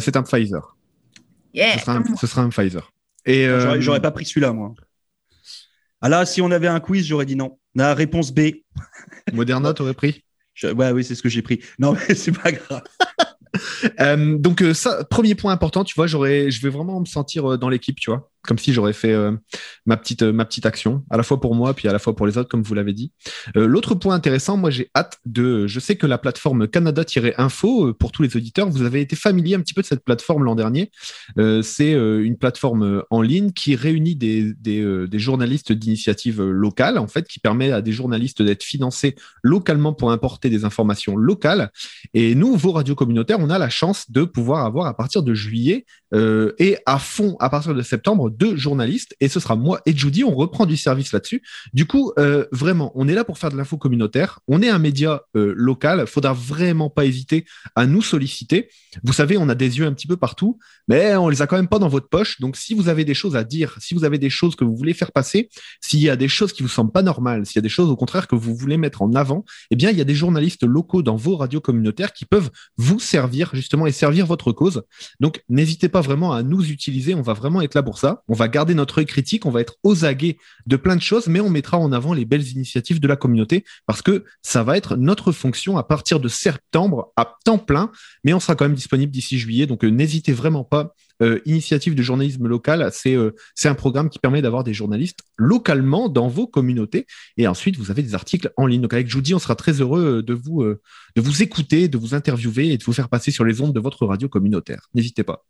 c'est 0.00 0.16
un 0.16 0.22
Pfizer. 0.22 0.76
Yeah, 1.52 1.78
ce, 1.78 1.84
sera 1.84 1.96
un, 1.96 2.16
ce, 2.16 2.26
sera 2.26 2.42
un, 2.42 2.48
Pfizer. 2.48 2.92
Et 3.24 3.48
j'aurais 3.78 4.02
pas 4.02 4.10
pris 4.10 4.24
celui-là, 4.24 4.52
moi. 4.52 4.74
Ah 6.00 6.08
là, 6.10 6.26
si 6.26 6.42
on 6.42 6.50
avait 6.50 6.68
un 6.68 6.80
quiz, 6.80 7.06
j'aurais 7.06 7.24
dit 7.24 7.36
non. 7.36 7.58
La 7.74 7.94
réponse 7.94 8.32
B. 8.32 8.40
Moderna, 9.32 9.72
t'aurais 9.72 9.94
pris? 9.94 10.22
Ouais, 10.62 10.90
oui, 10.92 11.02
c'est 11.02 11.14
ce 11.14 11.22
que 11.22 11.28
j'ai 11.28 11.42
pris. 11.42 11.60
Non, 11.78 11.94
mais 12.08 12.14
c'est 12.14 12.32
pas 12.32 12.52
grave. 12.52 12.82
Euh, 14.00 14.36
donc 14.36 14.62
euh, 14.62 14.74
ça, 14.74 15.04
premier 15.04 15.34
point 15.34 15.52
important, 15.52 15.84
tu 15.84 15.94
vois, 15.94 16.06
j'aurais, 16.06 16.50
je 16.50 16.60
vais 16.60 16.70
vraiment 16.70 17.00
me 17.00 17.06
sentir 17.06 17.52
euh, 17.52 17.56
dans 17.56 17.68
l'équipe, 17.68 17.98
tu 17.98 18.10
vois, 18.10 18.30
comme 18.46 18.58
si 18.58 18.72
j'aurais 18.72 18.92
fait 18.92 19.14
ma 19.86 19.96
petite 19.96 20.22
ma 20.22 20.44
petite 20.44 20.66
action, 20.66 21.04
à 21.10 21.16
la 21.16 21.22
fois 21.22 21.40
pour 21.40 21.54
moi 21.54 21.74
puis 21.74 21.88
à 21.88 21.92
la 21.92 21.98
fois 21.98 22.14
pour 22.14 22.26
les 22.26 22.38
autres, 22.38 22.48
comme 22.48 22.62
vous 22.62 22.74
l'avez 22.74 22.92
dit. 22.92 23.12
L'autre 23.54 23.94
point 23.94 24.14
intéressant, 24.14 24.56
moi 24.56 24.70
j'ai 24.70 24.90
hâte 24.94 25.18
de, 25.24 25.66
je 25.66 25.80
sais 25.80 25.96
que 25.96 26.06
la 26.06 26.18
plateforme 26.18 26.68
Canada-info 26.68 27.94
pour 27.94 28.12
tous 28.12 28.22
les 28.22 28.36
auditeurs, 28.36 28.68
vous 28.68 28.82
avez 28.82 29.00
été 29.00 29.16
familier 29.16 29.54
un 29.54 29.60
petit 29.60 29.74
peu 29.74 29.82
de 29.82 29.86
cette 29.86 30.04
plateforme 30.04 30.44
l'an 30.44 30.54
dernier. 30.54 30.90
c'est 31.62 31.92
une 31.92 32.36
plateforme 32.36 33.02
en 33.10 33.22
ligne 33.22 33.52
qui 33.52 33.76
réunit 33.76 34.16
des 34.16 34.54
des, 34.60 35.18
journalistes 35.18 35.72
d'initiatives 35.72 36.42
locales, 36.42 36.98
en 36.98 37.06
fait, 37.06 37.26
qui 37.26 37.38
permet 37.38 37.70
à 37.72 37.80
des 37.80 37.92
journalistes 37.92 38.42
d'être 38.42 38.62
financés 38.62 39.14
localement 39.42 39.92
pour 39.92 40.10
importer 40.10 40.50
des 40.50 40.64
informations 40.64 41.16
locales. 41.16 41.70
Et 42.12 42.34
nous, 42.34 42.56
vos 42.56 42.72
radios 42.72 42.94
communautaires, 42.94 43.38
on 43.40 43.50
a 43.50 43.58
la 43.58 43.70
chance 43.70 44.10
de 44.10 44.24
pouvoir 44.24 44.64
avoir 44.64 44.86
à 44.86 44.96
partir 44.96 45.22
de 45.22 45.34
juillet 45.34 45.86
euh, 46.14 46.54
et 46.58 46.78
à 46.86 46.98
fond 46.98 47.36
à 47.40 47.50
partir 47.50 47.74
de 47.74 47.82
septembre 47.82 48.30
deux 48.30 48.56
journalistes. 48.56 49.14
Et 49.20 49.28
ce 49.28 49.40
sera 49.40 49.56
moi 49.56 49.80
et 49.86 49.96
Judy. 49.96 50.24
On 50.24 50.34
reprend 50.34 50.66
du 50.66 50.76
service 50.76 51.12
là-dessus. 51.12 51.42
Du 51.72 51.86
coup, 51.86 52.12
euh, 52.18 52.46
vraiment, 52.52 52.92
on 52.94 53.08
est 53.08 53.14
là 53.14 53.24
pour 53.24 53.38
faire 53.38 53.50
de 53.50 53.56
l'info 53.56 53.76
communautaire. 53.76 54.40
On 54.46 54.62
est 54.62 54.68
un 54.68 54.78
média 54.78 55.22
euh, 55.36 55.52
local. 55.56 56.06
Faudra 56.06 56.32
vraiment 56.32 56.90
pas 56.90 57.04
hésiter 57.04 57.44
à 57.74 57.86
nous 57.86 58.02
solliciter. 58.02 58.68
Vous 59.02 59.12
savez, 59.12 59.36
on 59.36 59.48
a 59.48 59.54
des 59.54 59.78
yeux 59.78 59.86
un 59.86 59.92
petit 59.92 60.06
peu 60.06 60.16
partout, 60.16 60.58
mais 60.88 61.16
on 61.16 61.28
les 61.28 61.42
a 61.42 61.46
quand 61.46 61.56
même 61.56 61.68
pas 61.68 61.78
dans 61.78 61.88
votre 61.88 62.08
poche. 62.08 62.40
Donc, 62.40 62.56
si 62.56 62.74
vous 62.74 62.88
avez 62.88 63.04
des 63.04 63.14
choses 63.14 63.36
à 63.36 63.44
dire, 63.44 63.76
si 63.80 63.94
vous 63.94 64.04
avez 64.04 64.18
des 64.18 64.30
choses 64.30 64.54
que 64.54 64.64
vous 64.64 64.76
voulez 64.76 64.94
faire 64.94 65.12
passer, 65.12 65.50
s'il 65.80 66.00
y 66.00 66.10
a 66.10 66.16
des 66.16 66.28
choses 66.28 66.52
qui 66.52 66.62
vous 66.62 66.68
semblent 66.68 66.92
pas 66.92 67.02
normales, 67.02 67.46
s'il 67.46 67.56
y 67.56 67.58
a 67.58 67.62
des 67.62 67.68
choses 67.68 67.90
au 67.90 67.96
contraire 67.96 68.28
que 68.28 68.36
vous 68.36 68.54
voulez 68.54 68.76
mettre 68.76 69.02
en 69.02 69.12
avant, 69.14 69.44
eh 69.70 69.76
bien, 69.76 69.90
il 69.90 69.98
y 69.98 70.00
a 70.00 70.04
des 70.04 70.14
journalistes 70.14 70.64
locaux 70.64 71.02
dans 71.02 71.16
vos 71.16 71.36
radios 71.36 71.60
communautaires 71.60 72.12
qui 72.12 72.24
peuvent 72.24 72.50
vous 72.76 73.00
servir 73.00 73.50
justement 73.52 73.86
et 73.86 73.92
servir 73.92 74.26
votre 74.26 74.52
cause. 74.52 74.82
Donc, 75.18 75.42
n'hésitez 75.48 75.88
pas 75.88 76.03
vraiment 76.04 76.32
à 76.32 76.42
nous 76.42 76.70
utiliser. 76.70 77.14
On 77.14 77.22
va 77.22 77.32
vraiment 77.32 77.62
être 77.62 77.74
là 77.74 77.82
pour 77.82 77.98
ça. 77.98 78.22
On 78.28 78.34
va 78.34 78.48
garder 78.48 78.74
notre 78.74 78.98
œil 78.98 79.06
critique. 79.06 79.46
On 79.46 79.50
va 79.50 79.60
être 79.60 79.76
aux 79.82 80.04
aguets 80.04 80.36
de 80.66 80.76
plein 80.76 80.96
de 80.96 81.02
choses, 81.02 81.26
mais 81.26 81.40
on 81.40 81.50
mettra 81.50 81.78
en 81.78 81.92
avant 81.92 82.14
les 82.14 82.24
belles 82.24 82.46
initiatives 82.46 83.00
de 83.00 83.08
la 83.08 83.16
communauté 83.16 83.64
parce 83.86 84.02
que 84.02 84.24
ça 84.42 84.62
va 84.62 84.76
être 84.76 84.96
notre 84.96 85.32
fonction 85.32 85.76
à 85.76 85.82
partir 85.82 86.20
de 86.20 86.28
septembre 86.28 87.12
à 87.16 87.36
temps 87.44 87.58
plein, 87.58 87.90
mais 88.22 88.32
on 88.32 88.40
sera 88.40 88.54
quand 88.54 88.64
même 88.64 88.74
disponible 88.74 89.12
d'ici 89.12 89.38
juillet. 89.38 89.66
Donc, 89.66 89.84
euh, 89.84 89.88
n'hésitez 89.88 90.32
vraiment 90.32 90.64
pas 90.64 90.94
euh, 91.22 91.40
initiative 91.44 91.94
de 91.94 92.02
journalisme 92.02 92.48
local, 92.48 92.90
c'est 92.92 93.14
euh, 93.14 93.30
c'est 93.54 93.68
un 93.68 93.74
programme 93.74 94.10
qui 94.10 94.18
permet 94.18 94.42
d'avoir 94.42 94.64
des 94.64 94.74
journalistes 94.74 95.20
localement 95.36 96.08
dans 96.08 96.26
vos 96.26 96.46
communautés. 96.48 97.06
Et 97.36 97.46
ensuite, 97.46 97.76
vous 97.76 97.90
avez 97.90 98.02
des 98.02 98.14
articles 98.14 98.52
en 98.56 98.66
ligne. 98.66 98.80
Donc 98.80 98.94
avec 98.94 99.08
Judy, 99.08 99.34
on 99.34 99.38
sera 99.38 99.54
très 99.54 99.80
heureux 99.80 100.22
de 100.22 100.34
vous 100.34 101.42
écouter, 101.42 101.88
de 101.88 101.98
vous 101.98 102.14
interviewer 102.14 102.72
et 102.72 102.78
de 102.78 102.84
vous 102.84 102.92
faire 102.92 103.08
passer 103.08 103.30
sur 103.30 103.44
les 103.44 103.60
ondes 103.60 103.72
de 103.72 103.80
votre 103.80 104.06
radio 104.06 104.28
communautaire. 104.28 104.88
N'hésitez 104.94 105.22
pas. 105.22 105.44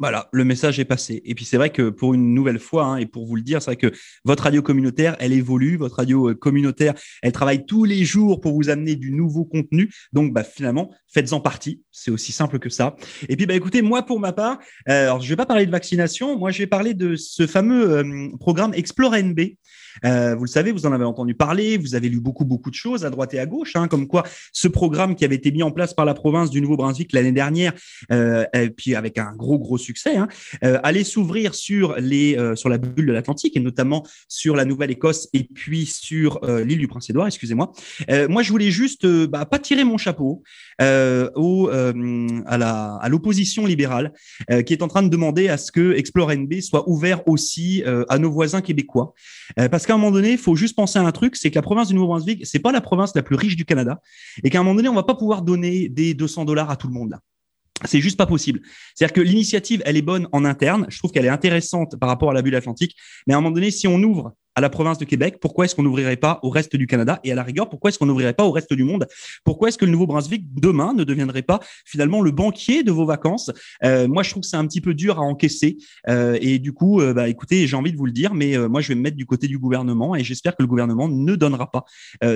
Voilà, 0.00 0.28
le 0.32 0.44
message 0.44 0.78
est 0.78 0.84
passé. 0.84 1.20
Et 1.24 1.34
puis 1.34 1.44
c'est 1.44 1.56
vrai 1.56 1.70
que 1.70 1.90
pour 1.90 2.14
une 2.14 2.32
nouvelle 2.32 2.60
fois, 2.60 2.84
hein, 2.84 2.96
et 2.98 3.06
pour 3.06 3.26
vous 3.26 3.34
le 3.34 3.42
dire, 3.42 3.60
c'est 3.60 3.72
vrai 3.72 3.76
que 3.76 3.92
votre 4.24 4.44
radio 4.44 4.62
communautaire, 4.62 5.16
elle 5.18 5.32
évolue. 5.32 5.76
Votre 5.76 5.96
radio 5.96 6.30
euh, 6.30 6.34
communautaire, 6.34 6.94
elle 7.20 7.32
travaille 7.32 7.66
tous 7.66 7.82
les 7.84 8.04
jours 8.04 8.40
pour 8.40 8.54
vous 8.54 8.70
amener 8.70 8.94
du 8.94 9.10
nouveau 9.10 9.44
contenu. 9.44 9.92
Donc 10.12 10.32
bah, 10.32 10.44
finalement, 10.44 10.94
faites-en 11.12 11.40
partie. 11.40 11.82
C'est 11.90 12.12
aussi 12.12 12.30
simple 12.30 12.60
que 12.60 12.70
ça. 12.70 12.94
Et 13.28 13.34
puis 13.34 13.46
bah 13.46 13.54
écoutez, 13.54 13.82
moi 13.82 14.04
pour 14.04 14.20
ma 14.20 14.32
part, 14.32 14.60
euh, 14.88 15.06
alors 15.06 15.20
je 15.20 15.28
vais 15.28 15.36
pas 15.36 15.46
parler 15.46 15.66
de 15.66 15.72
vaccination. 15.72 16.38
Moi, 16.38 16.52
je 16.52 16.58
vais 16.58 16.68
parler 16.68 16.94
de 16.94 17.16
ce 17.16 17.48
fameux 17.48 17.90
euh, 17.90 18.28
programme 18.38 18.74
Explore 18.74 19.16
NB. 19.16 19.40
Euh, 20.04 20.34
vous 20.34 20.44
le 20.44 20.48
savez, 20.48 20.72
vous 20.72 20.86
en 20.86 20.92
avez 20.92 21.04
entendu 21.04 21.34
parler, 21.34 21.76
vous 21.78 21.94
avez 21.94 22.08
lu 22.08 22.20
beaucoup, 22.20 22.44
beaucoup 22.44 22.70
de 22.70 22.74
choses 22.74 23.04
à 23.04 23.10
droite 23.10 23.34
et 23.34 23.38
à 23.38 23.46
gauche, 23.46 23.76
hein, 23.76 23.88
comme 23.88 24.06
quoi 24.06 24.24
ce 24.52 24.68
programme 24.68 25.14
qui 25.14 25.24
avait 25.24 25.34
été 25.36 25.50
mis 25.50 25.62
en 25.62 25.70
place 25.70 25.94
par 25.94 26.04
la 26.04 26.14
province 26.14 26.50
du 26.50 26.60
Nouveau-Brunswick 26.60 27.12
l'année 27.12 27.32
dernière, 27.32 27.72
euh, 28.12 28.44
puis 28.76 28.94
avec 28.94 29.18
un 29.18 29.32
gros, 29.34 29.58
gros 29.58 29.78
succès, 29.78 30.16
hein, 30.16 30.28
euh, 30.64 30.78
allait 30.82 31.04
s'ouvrir 31.04 31.54
sur, 31.54 31.96
les, 31.98 32.36
sur 32.54 32.68
la 32.68 32.78
bulle 32.78 33.06
de 33.06 33.12
l'Atlantique 33.12 33.56
et 33.56 33.60
notamment 33.60 34.06
sur 34.28 34.56
la 34.56 34.64
Nouvelle-Écosse 34.64 35.28
et 35.32 35.44
puis 35.44 35.86
sur 35.86 36.40
l'île 36.44 36.78
du 36.78 36.88
Prince-Édouard, 36.88 37.26
excusez-moi. 37.26 37.72
moi, 38.28 38.42
je 38.42 38.50
voulais 38.50 38.70
juste 38.70 39.06
bah, 39.06 39.44
pas 39.44 39.58
tirer 39.58 39.84
mon 39.84 39.98
chapeau 39.98 40.42
au, 40.80 41.70
à, 41.70 42.58
la, 42.58 42.94
à 43.00 43.08
l'opposition 43.08 43.66
libérale 43.66 44.12
qui 44.66 44.72
est 44.72 44.82
en 44.82 44.88
train 44.88 45.02
de 45.02 45.08
demander 45.08 45.48
à 45.48 45.56
ce 45.56 45.72
que 45.72 45.92
Explore 45.92 46.32
NB 46.32 46.60
soit 46.60 46.88
ouvert 46.88 47.26
aussi 47.26 47.82
à 48.08 48.18
nos 48.18 48.30
voisins 48.30 48.60
québécois. 48.60 49.14
parce 49.70 49.86
qu'à 49.88 49.94
un 49.94 49.98
moment 49.98 50.12
donné, 50.12 50.32
il 50.32 50.38
faut 50.38 50.54
juste 50.54 50.76
penser 50.76 50.98
à 50.98 51.02
un 51.02 51.12
truc, 51.12 51.34
c'est 51.34 51.50
que 51.50 51.56
la 51.56 51.62
province 51.62 51.88
du 51.88 51.94
Nouveau-Brunswick, 51.94 52.46
c'est 52.46 52.58
pas 52.58 52.72
la 52.72 52.80
province 52.80 53.14
la 53.14 53.22
plus 53.22 53.36
riche 53.36 53.56
du 53.56 53.64
Canada, 53.64 54.00
et 54.44 54.50
qu'à 54.50 54.60
un 54.60 54.62
moment 54.62 54.76
donné, 54.76 54.88
on 54.88 54.94
va 54.94 55.02
pas 55.02 55.14
pouvoir 55.14 55.42
donner 55.42 55.88
des 55.88 56.14
200 56.14 56.44
dollars 56.44 56.70
à 56.70 56.76
tout 56.76 56.86
le 56.86 56.92
monde 56.92 57.10
là. 57.10 57.20
C'est 57.84 58.00
juste 58.00 58.16
pas 58.16 58.26
possible. 58.26 58.60
C'est-à-dire 58.94 59.14
que 59.14 59.20
l'initiative, 59.20 59.82
elle 59.84 59.96
est 59.96 60.02
bonne 60.02 60.26
en 60.32 60.44
interne. 60.44 60.86
Je 60.88 60.98
trouve 60.98 61.12
qu'elle 61.12 61.26
est 61.26 61.30
intéressante 61.30 61.96
par 62.00 62.08
rapport 62.08 62.30
à 62.30 62.34
la 62.34 62.42
bulle 62.42 62.56
atlantique. 62.56 62.96
Mais 63.24 63.34
à 63.34 63.36
un 63.36 63.40
moment 63.40 63.54
donné, 63.54 63.70
si 63.70 63.86
on 63.86 64.02
ouvre 64.02 64.34
à 64.58 64.60
la 64.60 64.70
province 64.70 64.98
de 64.98 65.04
Québec, 65.04 65.38
pourquoi 65.40 65.66
est-ce 65.66 65.76
qu'on 65.76 65.84
n'ouvrirait 65.84 66.16
pas 66.16 66.40
au 66.42 66.50
reste 66.50 66.74
du 66.74 66.88
Canada? 66.88 67.20
Et 67.22 67.30
à 67.30 67.36
la 67.36 67.44
rigueur, 67.44 67.68
pourquoi 67.68 67.90
est-ce 67.90 67.98
qu'on 68.00 68.06
n'ouvrirait 68.06 68.32
pas 68.32 68.42
au 68.42 68.50
reste 68.50 68.72
du 68.72 68.82
monde? 68.82 69.06
Pourquoi 69.44 69.68
est-ce 69.68 69.78
que 69.78 69.84
le 69.84 69.92
Nouveau-Brunswick, 69.92 70.52
demain, 70.52 70.94
ne 70.94 71.04
deviendrait 71.04 71.42
pas 71.42 71.60
finalement 71.84 72.20
le 72.20 72.32
banquier 72.32 72.82
de 72.82 72.90
vos 72.90 73.06
vacances? 73.06 73.52
Euh, 73.84 74.08
Moi, 74.08 74.24
je 74.24 74.30
trouve 74.30 74.40
que 74.40 74.48
c'est 74.48 74.56
un 74.56 74.66
petit 74.66 74.80
peu 74.80 74.94
dur 74.94 75.20
à 75.20 75.22
encaisser. 75.22 75.76
Euh, 76.08 76.36
et 76.40 76.58
du 76.58 76.72
coup, 76.72 77.00
euh, 77.00 77.14
bah, 77.14 77.28
écoutez, 77.28 77.68
j'ai 77.68 77.76
envie 77.76 77.92
de 77.92 77.96
vous 77.96 78.06
le 78.06 78.10
dire, 78.10 78.34
mais 78.34 78.58
moi, 78.68 78.80
je 78.80 78.88
vais 78.88 78.96
me 78.96 79.00
mettre 79.00 79.16
du 79.16 79.26
côté 79.26 79.46
du 79.46 79.60
gouvernement 79.60 80.16
et 80.16 80.24
j'espère 80.24 80.56
que 80.56 80.62
le 80.64 80.66
gouvernement 80.66 81.08
ne 81.08 81.36
donnera 81.36 81.70
pas 81.70 81.84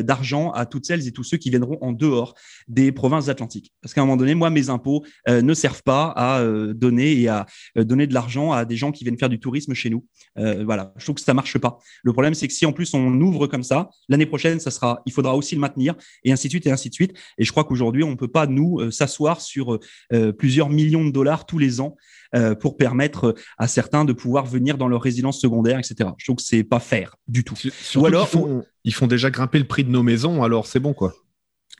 d'argent 0.02 0.52
à 0.52 0.64
toutes 0.64 0.87
celles 0.87 1.09
et 1.09 1.11
tous 1.11 1.25
ceux 1.25 1.38
qui 1.38 1.50
viendront 1.50 1.79
en 1.81 1.91
dehors 1.91 2.35
des 2.69 2.93
provinces 2.93 3.31
atlantiques. 3.31 3.73
Parce 3.83 3.95
qu'à 3.95 4.02
un 4.02 4.05
moment 4.05 4.17
donné, 4.17 4.37
moi, 4.37 4.49
mes 4.50 4.71
impôts 4.71 5.02
ne 5.29 5.55
servent 5.55 5.83
pas 5.83 6.12
à 6.14 6.45
donner 6.73 7.21
et 7.21 7.29
à 7.29 7.47
donner 7.75 8.07
de 8.07 8.14
l'argent 8.14 8.52
à 8.52 8.64
des 8.64 8.76
gens 8.76 8.93
qui 8.93 9.02
viennent 9.02 9.19
faire 9.19 9.29
du 9.29 9.41
tourisme 9.41 9.75
chez 9.75 9.91
nous. 9.91 10.07
voilà, 10.37 10.93
je 10.99 11.05
trouve 11.05 11.17
que 11.17 11.23
ça 11.23 11.35
marche 11.35 11.59
pas. 11.59 11.79
Le 12.05 12.12
problème, 12.12 12.35
c'est 12.35 12.49
que 12.49 12.54
si 12.54 12.66
en 12.66 12.73
plus 12.73 12.95
on 12.95 13.21
ouvre 13.21 13.47
comme 13.47 13.62
ça, 13.62 13.90
l'année 14.09 14.26
prochaine, 14.26 14.61
ça 14.61 14.71
sera, 14.71 15.02
il 15.07 15.12
faudra 15.12 15.37
aussi 15.37 15.54
le 15.54 15.61
maintenir 15.61 15.95
et 16.25 16.33
ainsi 16.33 16.49
de 16.49 16.52
suite 16.52 16.66
et 16.66 16.71
ainsi 16.71 16.88
de 16.88 16.95
suite. 16.95 17.12
Et 17.38 17.45
je 17.45 17.50
crois 17.50 17.64
qu'aujourd'hui, 17.64 18.04
on 18.04 18.11
ne 18.11 18.16
peut 18.16 18.28
pas 18.28 18.47
nous 18.47 18.78
euh, 18.81 18.90
s'asseoir 18.90 19.40
sur 19.40 19.78
euh, 20.12 20.33
plusieurs 20.33 20.69
millions 20.69 21.04
de 21.04 21.11
dollars 21.11 21.47
tous 21.47 21.59
les 21.59 21.81
ans 21.81 21.97
euh, 22.35 22.54
pour 22.54 22.76
permettre 22.76 23.35
à 23.59 23.69
certains 23.69 24.04
de 24.04 24.12
pouvoir 24.12 24.47
venir 24.47 24.78
dans 24.78 24.88
leur 24.88 25.02
résidence 25.02 25.40
secondaire, 25.40 25.78
etc. 25.78 26.11
Je 26.19 26.25
trouve 26.25 26.37
que 26.37 26.42
c'est 26.42 26.64
pas 26.64 26.81
faire 26.81 27.16
du 27.28 27.45
tout. 27.45 27.57
ou 27.97 28.07
alors, 28.07 28.26
ils 28.26 28.38
font, 28.38 28.64
ils 28.85 28.95
font 28.95 29.07
déjà 29.07 29.31
grimper 29.31 29.59
le 29.59 29.66
prix 29.66 29.85
de 29.85 29.90
nos 29.90 30.02
maisons, 30.02 30.42
alors 30.42 30.66
c'est 30.66 30.81
bon 30.81 30.95
quoi. 30.95 31.14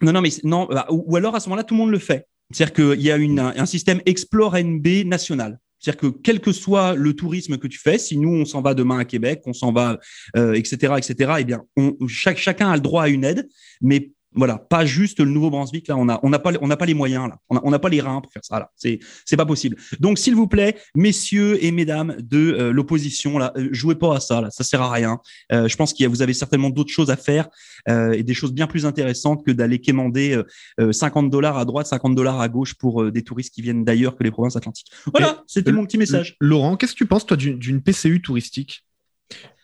Non, 0.01 0.13
non, 0.13 0.21
mais 0.21 0.31
non. 0.45 0.67
Bah, 0.67 0.87
ou, 0.91 1.17
alors 1.17 1.35
à 1.35 1.41
ce 1.41 1.49
moment-là, 1.49 1.65
tout 1.65 1.75
le 1.75 1.81
monde 1.81 1.91
le 1.91 1.99
fait. 1.99 2.27
C'est-à-dire 2.51 2.75
qu'il 2.75 3.03
y 3.03 3.11
a 3.11 3.17
une, 3.17 3.39
un 3.39 3.67
système 3.67 4.01
Explore 4.05 4.57
NB 4.57 5.07
national. 5.07 5.59
C'est-à-dire 5.83 6.01
que 6.01 6.19
quel 6.23 6.41
que 6.41 6.53
soit 6.53 6.95
le 6.95 7.15
tourisme 7.15 7.59
que 7.59 7.67
tu 7.67 7.79
fais, 7.79 7.99
si 7.99 8.17
nous 8.17 8.31
on 8.31 8.45
s'en 8.45 8.63
va 8.63 8.73
demain 8.75 8.99
à 9.01 9.05
Québec, 9.05 9.43
on 9.47 9.53
s'en 9.53 9.73
va, 9.73 9.99
euh, 10.37 10.53
etc., 10.53 10.95
etc., 10.97 11.33
eh 11.41 11.45
bien, 11.45 11.65
chacun 12.07 12.71
a 12.71 12.77
le 12.77 12.81
droit 12.81 13.03
à 13.05 13.09
une 13.09 13.25
aide, 13.25 13.49
mais 13.81 14.13
voilà, 14.35 14.59
pas 14.59 14.85
juste 14.85 15.21
le 15.21 15.27
Nouveau-Brunswick. 15.27 15.89
Là, 15.89 15.97
on 15.97 16.09
a, 16.09 16.21
on 16.23 16.31
n'a 16.31 16.39
pas, 16.39 16.53
on 16.61 16.67
n'a 16.67 16.77
pas 16.77 16.87
les 16.87 16.95
moyens. 16.95 17.29
Là, 17.29 17.39
on 17.51 17.71
n'a 17.71 17.79
pas 17.79 17.89
les 17.89 18.01
reins 18.01 18.21
pour 18.21 18.33
faire 18.33 18.45
ça. 18.45 18.59
Là, 18.59 18.71
c'est, 18.77 18.99
c'est 19.25 19.37
pas 19.37 19.47
possible. 19.47 19.77
Donc, 20.01 20.19
s'il 20.19 20.35
vous 20.35 20.47
plaît, 20.47 20.77
messieurs 20.95 21.63
et 21.63 21.71
mesdames 21.71 22.17
de 22.19 22.39
euh, 22.39 22.73
l'opposition, 22.73 23.39
là, 23.39 23.53
euh, 23.57 23.69
jouez 23.73 23.95
pas 23.95 24.17
à 24.17 24.21
ça. 24.21 24.41
Là, 24.41 24.51
ça 24.51 24.65
sert 24.65 24.83
à 24.83 24.91
rien. 24.91 25.19
Euh, 25.53 25.69
je 25.69 25.77
pense 25.77 25.93
qu'il 25.93 26.05
y 26.05 26.07
a, 26.07 26.09
vous 26.09 26.23
avez 26.23 26.35
certainement 26.35 26.71
d'autres 26.71 26.93
choses 26.93 27.11
à 27.11 27.17
faire 27.17 27.49
et 27.89 28.23
des 28.23 28.35
choses 28.35 28.53
bien 28.53 28.69
plus 28.69 28.87
intéressantes 28.87 29.45
que 29.45 29.51
d'aller 29.51 29.81
quémander 29.81 30.41
50 30.79 31.31
dollars 31.31 31.59
à 31.59 31.65
droite, 31.65 31.89
50 31.89 32.15
dollars 32.15 32.41
à 32.41 32.49
gauche 32.49 32.75
pour 32.75 33.11
des 33.11 33.23
touristes 33.23 33.53
qui 33.53 33.61
viennent 33.61 33.85
d'ailleurs 33.85 34.15
que 34.15 34.23
les 34.23 34.31
provinces 34.31 34.55
atlantiques. 34.55 34.87
Voilà, 35.13 35.43
c'était 35.49 35.73
mon 35.73 35.85
petit 35.85 35.99
message. 35.99 36.37
Laurent, 36.41 36.77
qu'est-ce 36.77 36.93
que 36.93 36.99
tu 36.99 37.07
penses 37.07 37.27
toi 37.27 37.37
d'une 37.37 37.83
PCU 37.83 38.23
touristique? 38.23 38.85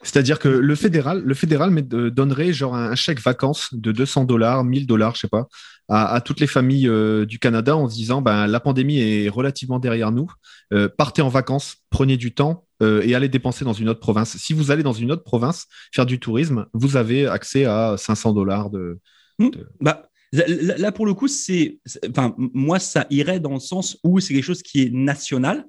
C'est-à-dire 0.03 0.39
que 0.39 0.49
le 0.49 0.75
fédéral, 0.75 1.23
le 1.25 1.35
fédéral 1.35 1.75
donnerait 1.83 2.53
genre 2.53 2.77
un 2.77 2.95
chèque 2.95 3.21
vacances 3.21 3.69
de 3.73 3.91
200 3.91 4.25
dollars, 4.25 4.65
1000 4.65 4.87
dollars, 4.87 5.17
je 5.17 5.21
sais 5.23 5.29
pas, 5.29 5.49
à, 5.89 6.21
toutes 6.21 6.41
les 6.41 6.47
familles 6.47 6.89
euh, 6.89 7.25
du 7.25 7.39
Canada 7.39 7.77
en 7.77 7.89
se 7.89 7.95
disant 7.95 8.23
ben, 8.23 8.47
la 8.47 8.61
pandémie 8.61 9.01
est 9.01 9.29
relativement 9.29 9.79
derrière 9.79 10.13
nous. 10.13 10.31
Euh, 10.73 10.89
partez 10.89 11.23
en 11.23 11.29
vacances, 11.29 11.77
prenez 11.91 12.17
du 12.17 12.33
temps 12.33 12.67
euh, 12.83 13.03
et 13.05 13.15
allez 13.15 13.29
dépenser 13.29 13.65
dans 13.65 13.73
une 13.73 13.89
autre 13.89 14.01
province. 14.01 14.37
Si 14.37 14.53
vous 14.53 14.71
allez 14.71 14.83
dans 14.83 14.93
une 14.93 15.11
autre 15.11 15.25
province 15.25 15.67
faire 15.93 16.07
du 16.07 16.21
tourisme, 16.21 16.67
vous 16.75 16.97
avez 16.97 17.27
accès 17.27 17.65
à 17.65 17.97
500 17.97 18.35
dollars 18.35 18.71
de, 18.71 19.01
mmh. 19.39 19.49
Bah, 19.81 20.11
là, 20.33 20.93
pour 20.93 21.07
le 21.07 21.15
coup, 21.15 21.27
c'est, 21.27 21.81
enfin, 22.09 22.35
moi, 22.37 22.79
ça 22.79 23.07
irait 23.11 23.41
dans 23.41 23.55
le 23.55 23.61
sens 23.61 23.97
où 24.05 24.21
c'est 24.21 24.35
quelque 24.35 24.45
chose 24.45 24.63
qui 24.63 24.83
est 24.83 24.91
national, 24.93 25.65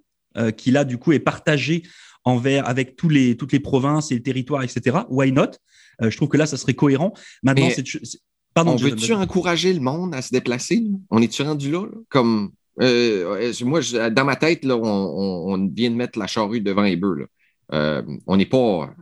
qui 0.58 0.72
là, 0.72 0.84
du 0.84 0.98
coup, 0.98 1.12
est 1.12 1.20
partagé 1.20 1.84
envers 2.24 2.68
avec 2.68 2.96
tous 2.96 3.10
les, 3.10 3.38
toutes 3.38 3.52
les 3.52 3.60
provinces 3.60 4.12
et 4.12 4.16
les 4.16 4.22
territoires, 4.22 4.64
etc. 4.64 5.00
Why 5.10 5.32
not? 5.32 5.52
Euh, 6.02 6.10
Je 6.10 6.18
trouve 6.18 6.30
que 6.30 6.38
là, 6.38 6.46
ça 6.46 6.58
serait 6.58 6.74
cohérent. 6.74 7.14
Maintenant, 7.44 7.70
c'est, 7.74 7.84
Pardon, 8.54 8.72
on 8.72 8.76
veut-tu 8.76 9.14
encourager 9.14 9.74
le 9.74 9.80
monde 9.80 10.16
à 10.16 10.22
se 10.22 10.32
déplacer? 10.32 10.84
On 11.12 11.22
est-tu 11.22 11.44
rendu 11.44 11.72
là? 11.72 11.86
Comme 12.10 12.52
euh, 12.82 13.54
moi, 13.64 13.82
dans 14.10 14.26
ma 14.26 14.36
tête, 14.36 14.66
là, 14.66 14.76
on, 14.76 15.68
vient 15.68 15.92
de 15.92 15.96
mettre 15.96 16.18
la 16.18 16.28
charrue 16.28 16.62
devant 16.62 16.84
les 16.84 16.96
bœufs. 16.96 17.28
Euh, 17.74 18.02
on 18.26 18.38
n'est 18.38 18.46
pas 18.46 18.94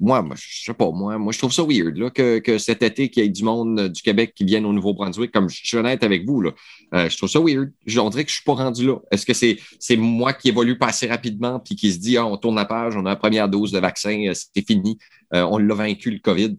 moi, 0.00 0.22
moi, 0.22 0.34
je 0.36 0.64
sais 0.64 0.74
pas, 0.74 0.90
moi, 0.90 1.18
moi, 1.18 1.32
je 1.32 1.38
trouve 1.38 1.52
ça 1.52 1.62
weird 1.62 1.96
là, 1.96 2.10
que, 2.10 2.38
que 2.38 2.56
cet 2.56 2.82
été, 2.82 3.10
qu'il 3.10 3.22
y 3.22 3.26
ait 3.26 3.28
du 3.28 3.44
monde 3.44 3.78
euh, 3.78 3.88
du 3.88 4.00
Québec 4.00 4.32
qui 4.34 4.44
vienne 4.44 4.64
au 4.64 4.72
Nouveau-Brunswick, 4.72 5.30
comme 5.30 5.48
je 5.50 5.60
suis 5.62 5.76
honnête 5.76 6.02
avec 6.02 6.26
vous, 6.26 6.42
euh, 6.42 7.08
je 7.08 7.16
trouve 7.16 7.28
ça 7.28 7.38
weird. 7.38 7.70
On 7.98 8.10
que 8.10 8.18
je 8.26 8.32
suis 8.32 8.44
pas 8.44 8.54
rendu 8.54 8.86
là. 8.86 8.96
Est-ce 9.10 9.26
que 9.26 9.34
c'est 9.34 9.58
c'est 9.78 9.96
moi 9.96 10.32
qui 10.32 10.48
évolue 10.48 10.78
pas 10.78 10.86
assez 10.86 11.06
rapidement 11.06 11.60
puis 11.60 11.76
qui 11.76 11.92
se 11.92 11.98
dit, 11.98 12.16
ah, 12.16 12.26
on 12.26 12.38
tourne 12.38 12.56
la 12.56 12.64
page, 12.64 12.96
on 12.96 13.04
a 13.04 13.10
la 13.10 13.16
première 13.16 13.48
dose 13.48 13.72
de 13.72 13.78
vaccin, 13.78 14.28
euh, 14.28 14.32
c'est 14.34 14.66
fini, 14.66 14.98
on 15.32 15.58
l'a 15.58 15.74
vaincu 15.74 16.10
le 16.10 16.18
COVID. 16.18 16.56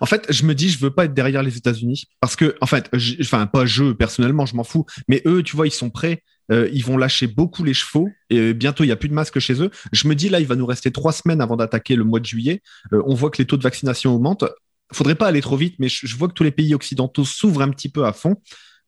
En 0.00 0.06
fait, 0.06 0.26
je 0.30 0.44
me 0.44 0.54
dis, 0.54 0.68
je 0.68 0.78
veux 0.78 0.92
pas 0.92 1.06
être 1.06 1.14
derrière 1.14 1.42
les 1.42 1.56
États-Unis 1.56 2.04
parce 2.20 2.36
que, 2.36 2.56
en 2.60 2.66
fait, 2.66 2.88
enfin, 3.20 3.46
pas 3.46 3.66
je 3.66 3.92
personnellement, 3.92 4.46
je 4.46 4.54
m'en 4.54 4.64
fous, 4.64 4.86
mais 5.08 5.22
eux, 5.26 5.42
tu 5.42 5.56
vois, 5.56 5.66
ils 5.66 5.72
sont 5.72 5.90
prêts 5.90 6.22
euh, 6.52 6.68
ils 6.72 6.84
vont 6.84 6.96
lâcher 6.96 7.26
beaucoup 7.26 7.64
les 7.64 7.74
chevaux 7.74 8.08
et 8.30 8.52
bientôt 8.52 8.84
il 8.84 8.88
n'y 8.88 8.92
a 8.92 8.96
plus 8.96 9.08
de 9.08 9.14
masques 9.14 9.38
chez 9.38 9.62
eux. 9.62 9.70
Je 9.92 10.06
me 10.06 10.14
dis 10.14 10.28
là, 10.28 10.38
il 10.38 10.46
va 10.46 10.56
nous 10.56 10.66
rester 10.66 10.90
trois 10.90 11.12
semaines 11.12 11.40
avant 11.40 11.56
d'attaquer 11.56 11.96
le 11.96 12.04
mois 12.04 12.20
de 12.20 12.26
juillet. 12.26 12.62
Euh, 12.92 13.02
on 13.06 13.14
voit 13.14 13.30
que 13.30 13.38
les 13.38 13.46
taux 13.46 13.56
de 13.56 13.62
vaccination 13.62 14.14
augmentent. 14.14 14.44
Faudrait 14.92 15.14
pas 15.14 15.26
aller 15.26 15.40
trop 15.40 15.56
vite, 15.56 15.76
mais 15.78 15.88
je, 15.88 16.14
vois 16.16 16.28
que 16.28 16.34
tous 16.34 16.44
les 16.44 16.50
pays 16.50 16.74
occidentaux 16.74 17.24
s'ouvrent 17.24 17.62
un 17.62 17.70
petit 17.70 17.88
peu 17.88 18.04
à 18.04 18.12
fond. 18.12 18.36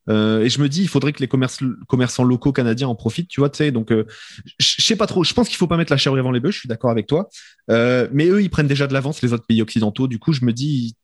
Euh, 0.07 0.43
et 0.43 0.49
je 0.49 0.61
me 0.61 0.69
dis, 0.69 0.83
il 0.83 0.87
faudrait 0.87 1.13
que 1.13 1.19
les 1.19 1.27
commerçants 1.27 2.23
locaux 2.23 2.51
canadiens 2.53 2.87
en 2.87 2.93
profitent, 2.93 3.27
tu 3.27 3.41
vois. 3.41 3.49
Donc, 3.71 3.91
je 3.91 4.81
sais 4.83 4.95
pas 4.95 5.07
trop. 5.07 5.23
Je 5.23 5.33
pense 5.33 5.47
qu'il 5.47 5.57
faut 5.57 5.65
pas 5.65 5.77
mettre 5.77 5.91
la 5.91 5.97
charrue 5.97 6.19
avant 6.19 6.29
les 6.29 6.39
bœufs. 6.39 6.51
Je 6.51 6.59
suis 6.59 6.69
d'accord 6.69 6.91
avec 6.91 7.07
toi. 7.07 7.27
mais 7.69 8.27
eux, 8.27 8.43
ils 8.43 8.51
prennent 8.51 8.67
déjà 8.67 8.85
de 8.85 8.93
l'avance 8.93 9.23
les 9.23 9.33
autres 9.33 9.47
pays 9.47 9.63
occidentaux. 9.63 10.07
Du 10.07 10.19
coup, 10.19 10.31
je 10.31 10.45
me 10.45 10.53
dis, 10.53 10.95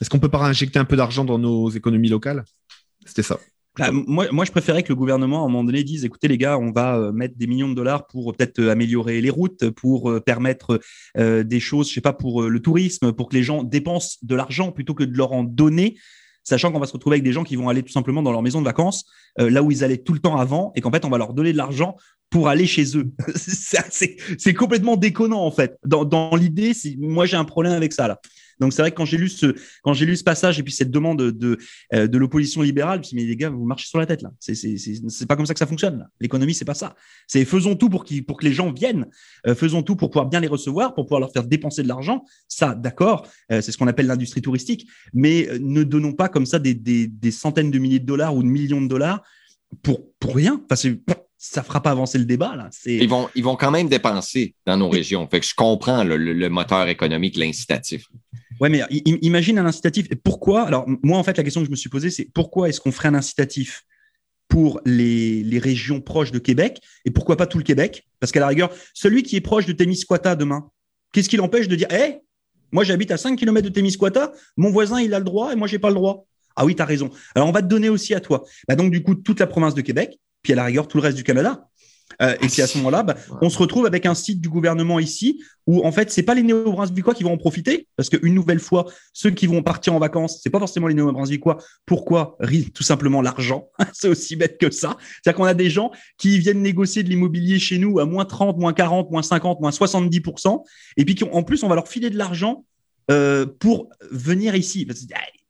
est-ce 0.00 0.08
qu'on 0.08 0.18
peut 0.18 0.30
pas 0.30 0.42
injecter 0.42 0.78
un 0.78 0.86
peu 0.86 0.96
d'argent 0.96 1.26
dans 1.26 1.38
nos 1.38 1.68
économies 1.68 2.08
locales? 2.08 2.44
C'était 3.04 3.22
ça. 3.22 3.38
Bah, 3.78 3.90
moi, 3.90 4.44
je 4.44 4.50
préférais 4.50 4.82
que 4.82 4.90
le 4.90 4.96
gouvernement, 4.96 5.44
à 5.44 5.46
un 5.46 5.48
moment 5.48 5.64
donné, 5.64 5.82
dise 5.82 6.04
écoutez, 6.04 6.28
les 6.28 6.36
gars, 6.36 6.58
on 6.58 6.72
va 6.72 6.98
euh, 6.98 7.12
mettre 7.12 7.38
des 7.38 7.46
millions 7.46 7.70
de 7.70 7.74
dollars 7.74 8.06
pour 8.06 8.30
euh, 8.30 8.34
peut-être 8.34 8.58
euh, 8.58 8.70
améliorer 8.70 9.22
les 9.22 9.30
routes, 9.30 9.70
pour 9.70 10.20
permettre 10.24 10.78
des 11.16 11.60
choses, 11.60 11.88
je 11.88 11.94
sais 11.94 12.00
pas, 12.00 12.12
pour 12.12 12.42
le 12.42 12.60
tourisme, 12.60 13.12
pour 13.12 13.28
que 13.28 13.36
les 13.36 13.42
gens 13.42 13.62
dépensent 13.62 14.18
de 14.22 14.34
l'argent 14.34 14.72
plutôt 14.72 14.94
que 14.94 15.04
de 15.04 15.16
leur 15.16 15.32
en 15.32 15.42
donner, 15.42 15.96
sachant 16.42 16.70
qu'on 16.70 16.80
va 16.80 16.86
se 16.86 16.92
retrouver 16.92 17.14
avec 17.14 17.24
des 17.24 17.32
gens 17.32 17.44
qui 17.44 17.56
vont 17.56 17.68
aller 17.68 17.82
tout 17.82 17.92
simplement 17.92 18.22
dans 18.22 18.32
leur 18.32 18.42
maison 18.42 18.60
de 18.60 18.66
vacances, 18.66 19.04
là 19.38 19.62
où 19.62 19.70
ils 19.70 19.84
allaient 19.84 20.02
tout 20.02 20.12
le 20.12 20.18
temps 20.18 20.36
avant, 20.36 20.72
et 20.74 20.80
qu'en 20.80 20.90
fait, 20.90 21.04
on 21.04 21.10
va 21.10 21.18
leur 21.18 21.32
donner 21.32 21.52
de 21.52 21.56
l'argent 21.56 21.96
pour 22.30 22.48
aller 22.48 22.66
chez 22.66 22.96
eux. 22.96 23.12
c'est 23.36 24.54
complètement 24.54 24.96
déconnant, 24.96 25.44
en 25.44 25.50
fait. 25.50 25.78
Dans, 25.84 26.04
dans 26.04 26.34
l'idée, 26.34 26.72
moi, 26.98 27.26
j'ai 27.26 27.36
un 27.36 27.44
problème 27.44 27.72
avec 27.72 27.92
ça, 27.92 28.08
là. 28.08 28.20
Donc 28.62 28.72
c'est 28.72 28.80
vrai 28.82 28.92
que 28.92 28.96
quand 28.96 29.04
j'ai 29.04 29.18
lu 29.18 29.28
ce 29.28 29.54
quand 29.82 29.92
j'ai 29.92 30.06
lu 30.06 30.16
ce 30.16 30.24
passage 30.24 30.58
et 30.58 30.62
puis 30.62 30.72
cette 30.72 30.90
demande 30.90 31.20
de 31.20 31.58
euh, 31.92 32.06
de 32.06 32.18
l'opposition 32.18 32.62
libérale, 32.62 32.98
je 32.98 33.00
me 33.00 33.04
suis 33.04 33.16
dit, 33.16 33.22
mais 33.22 33.28
les 33.28 33.36
gars, 33.36 33.50
vous 33.50 33.64
marchez 33.64 33.88
sur 33.88 33.98
la 33.98 34.06
tête 34.06 34.22
là. 34.22 34.30
C'est 34.38 34.54
c'est 34.54 34.76
c'est 34.76 35.26
pas 35.26 35.36
comme 35.36 35.46
ça 35.46 35.52
que 35.52 35.58
ça 35.58 35.66
fonctionne. 35.66 36.08
L'économie 36.20 36.54
c'est 36.54 36.64
pas 36.64 36.74
ça. 36.74 36.94
C'est 37.26 37.44
faisons 37.44 37.74
tout 37.74 37.90
pour 37.90 38.04
pour 38.26 38.36
que 38.38 38.44
les 38.44 38.52
gens 38.52 38.72
viennent, 38.72 39.06
euh, 39.46 39.54
faisons 39.54 39.82
tout 39.82 39.96
pour 39.96 40.10
pouvoir 40.10 40.26
bien 40.26 40.40
les 40.40 40.46
recevoir, 40.46 40.94
pour 40.94 41.04
pouvoir 41.06 41.20
leur 41.20 41.32
faire 41.32 41.44
dépenser 41.44 41.82
de 41.82 41.88
l'argent. 41.88 42.24
Ça, 42.48 42.74
d'accord, 42.74 43.26
euh, 43.50 43.60
c'est 43.60 43.72
ce 43.72 43.78
qu'on 43.78 43.88
appelle 43.88 44.06
l'industrie 44.06 44.42
touristique. 44.42 44.88
Mais 45.12 45.48
ne 45.60 45.82
donnons 45.82 46.12
pas 46.12 46.28
comme 46.28 46.46
ça 46.46 46.58
des, 46.58 46.74
des, 46.74 47.08
des 47.08 47.30
centaines 47.32 47.70
de 47.70 47.78
milliers 47.78 47.98
de 48.00 48.06
dollars 48.06 48.34
ou 48.36 48.42
de 48.42 48.48
millions 48.48 48.80
de 48.80 48.88
dollars 48.88 49.22
pour 49.82 50.00
pour 50.20 50.36
rien. 50.36 50.62
Enfin 50.64 50.76
c'est 50.76 51.00
ça 51.44 51.64
fera 51.64 51.82
pas 51.82 51.90
avancer 51.90 52.18
le 52.18 52.24
débat. 52.24 52.54
Là. 52.54 52.70
Ils, 52.86 53.08
vont, 53.08 53.28
ils 53.34 53.42
vont 53.42 53.56
quand 53.56 53.72
même 53.72 53.88
dépenser 53.88 54.54
dans 54.64 54.76
nos 54.76 54.88
régions. 54.88 55.26
Fait 55.28 55.40
que 55.40 55.46
je 55.46 55.56
comprends 55.56 56.04
le, 56.04 56.16
le 56.16 56.48
moteur 56.48 56.86
économique, 56.86 57.36
l'incitatif. 57.36 58.06
Ouais, 58.60 58.68
mais 58.68 58.82
imagine 58.90 59.58
un 59.58 59.66
incitatif. 59.66 60.08
Pourquoi 60.22 60.62
Alors, 60.62 60.86
moi, 61.02 61.18
en 61.18 61.22
fait, 61.22 61.36
la 61.36 61.42
question 61.42 61.60
que 61.60 61.66
je 61.66 61.70
me 61.70 61.76
suis 61.76 61.90
posée, 61.90 62.10
c'est 62.10 62.28
pourquoi 62.32 62.68
est-ce 62.68 62.80
qu'on 62.80 62.92
ferait 62.92 63.08
un 63.08 63.14
incitatif 63.14 63.84
pour 64.48 64.80
les, 64.84 65.42
les, 65.42 65.58
régions 65.58 66.00
proches 66.00 66.30
de 66.30 66.38
Québec 66.38 66.80
et 67.04 67.10
pourquoi 67.10 67.36
pas 67.36 67.46
tout 67.46 67.58
le 67.58 67.64
Québec? 67.64 68.06
Parce 68.20 68.32
qu'à 68.32 68.40
la 68.40 68.48
rigueur, 68.48 68.70
celui 68.92 69.22
qui 69.22 69.36
est 69.36 69.40
proche 69.40 69.66
de 69.66 69.72
Témiscouata 69.72 70.36
demain, 70.36 70.70
qu'est-ce 71.12 71.28
qui 71.28 71.36
l'empêche 71.36 71.68
de 71.68 71.76
dire 71.76 71.90
Hé, 71.90 72.20
moi 72.70 72.84
j'habite 72.84 73.10
à 73.12 73.16
5 73.16 73.38
km 73.38 73.66
de 73.66 73.72
Témiscouata, 73.72 74.32
mon 74.56 74.70
voisin 74.70 75.00
il 75.00 75.14
a 75.14 75.18
le 75.18 75.24
droit 75.24 75.52
et 75.52 75.56
moi 75.56 75.68
j'ai 75.68 75.78
pas 75.78 75.88
le 75.88 75.94
droit 75.94 76.26
Ah 76.54 76.66
oui, 76.66 76.76
tu 76.76 76.82
as 76.82 76.84
raison. 76.84 77.10
Alors 77.34 77.48
on 77.48 77.52
va 77.52 77.62
te 77.62 77.66
donner 77.66 77.88
aussi 77.88 78.14
à 78.14 78.20
toi. 78.20 78.44
Bah, 78.68 78.76
donc, 78.76 78.90
du 78.90 79.02
coup, 79.02 79.14
toute 79.14 79.40
la 79.40 79.46
province 79.46 79.74
de 79.74 79.80
Québec, 79.80 80.18
puis 80.42 80.52
à 80.52 80.56
la 80.56 80.64
rigueur 80.64 80.86
tout 80.86 80.98
le 80.98 81.02
reste 81.02 81.16
du 81.16 81.24
Canada. 81.24 81.68
Euh, 82.20 82.34
et 82.40 82.48
puis 82.48 82.62
à 82.62 82.66
ce 82.66 82.78
moment-là, 82.78 83.02
bah, 83.02 83.16
on 83.40 83.48
se 83.48 83.58
retrouve 83.58 83.86
avec 83.86 84.06
un 84.06 84.14
site 84.14 84.40
du 84.40 84.48
gouvernement 84.48 84.98
ici 84.98 85.42
où 85.66 85.84
en 85.86 85.92
fait, 85.92 86.10
c'est 86.10 86.22
pas 86.22 86.34
les 86.34 86.42
néo-brunswickois 86.42 87.14
qui 87.14 87.22
vont 87.22 87.32
en 87.32 87.38
profiter 87.38 87.86
parce 87.96 88.08
qu'une 88.08 88.34
nouvelle 88.34 88.58
fois, 88.58 88.86
ceux 89.12 89.30
qui 89.30 89.46
vont 89.46 89.62
partir 89.62 89.94
en 89.94 89.98
vacances, 89.98 90.40
c'est 90.42 90.50
pas 90.50 90.58
forcément 90.58 90.88
les 90.88 90.94
néo-brunswickois. 90.94 91.58
Pourquoi 91.86 92.36
Tout 92.74 92.82
simplement 92.82 93.22
l'argent? 93.22 93.68
c'est 93.92 94.08
aussi 94.08 94.36
bête 94.36 94.58
que 94.58 94.70
ça. 94.70 94.96
C'est-à-dire 95.00 95.36
qu'on 95.36 95.44
a 95.44 95.54
des 95.54 95.70
gens 95.70 95.92
qui 96.18 96.38
viennent 96.38 96.62
négocier 96.62 97.02
de 97.02 97.08
l'immobilier 97.08 97.58
chez 97.58 97.78
nous 97.78 97.98
à 97.98 98.04
moins 98.04 98.24
30, 98.24 98.58
moins 98.58 98.72
40, 98.72 99.10
moins 99.10 99.22
50, 99.22 99.60
moins 99.60 99.70
70%. 99.70 100.62
Et 100.96 101.04
puis 101.04 101.16
en 101.30 101.42
plus, 101.42 101.62
on 101.62 101.68
va 101.68 101.74
leur 101.74 101.88
filer 101.88 102.10
de 102.10 102.18
l'argent 102.18 102.64
euh, 103.10 103.46
pour 103.46 103.88
venir 104.10 104.54
ici. 104.54 104.86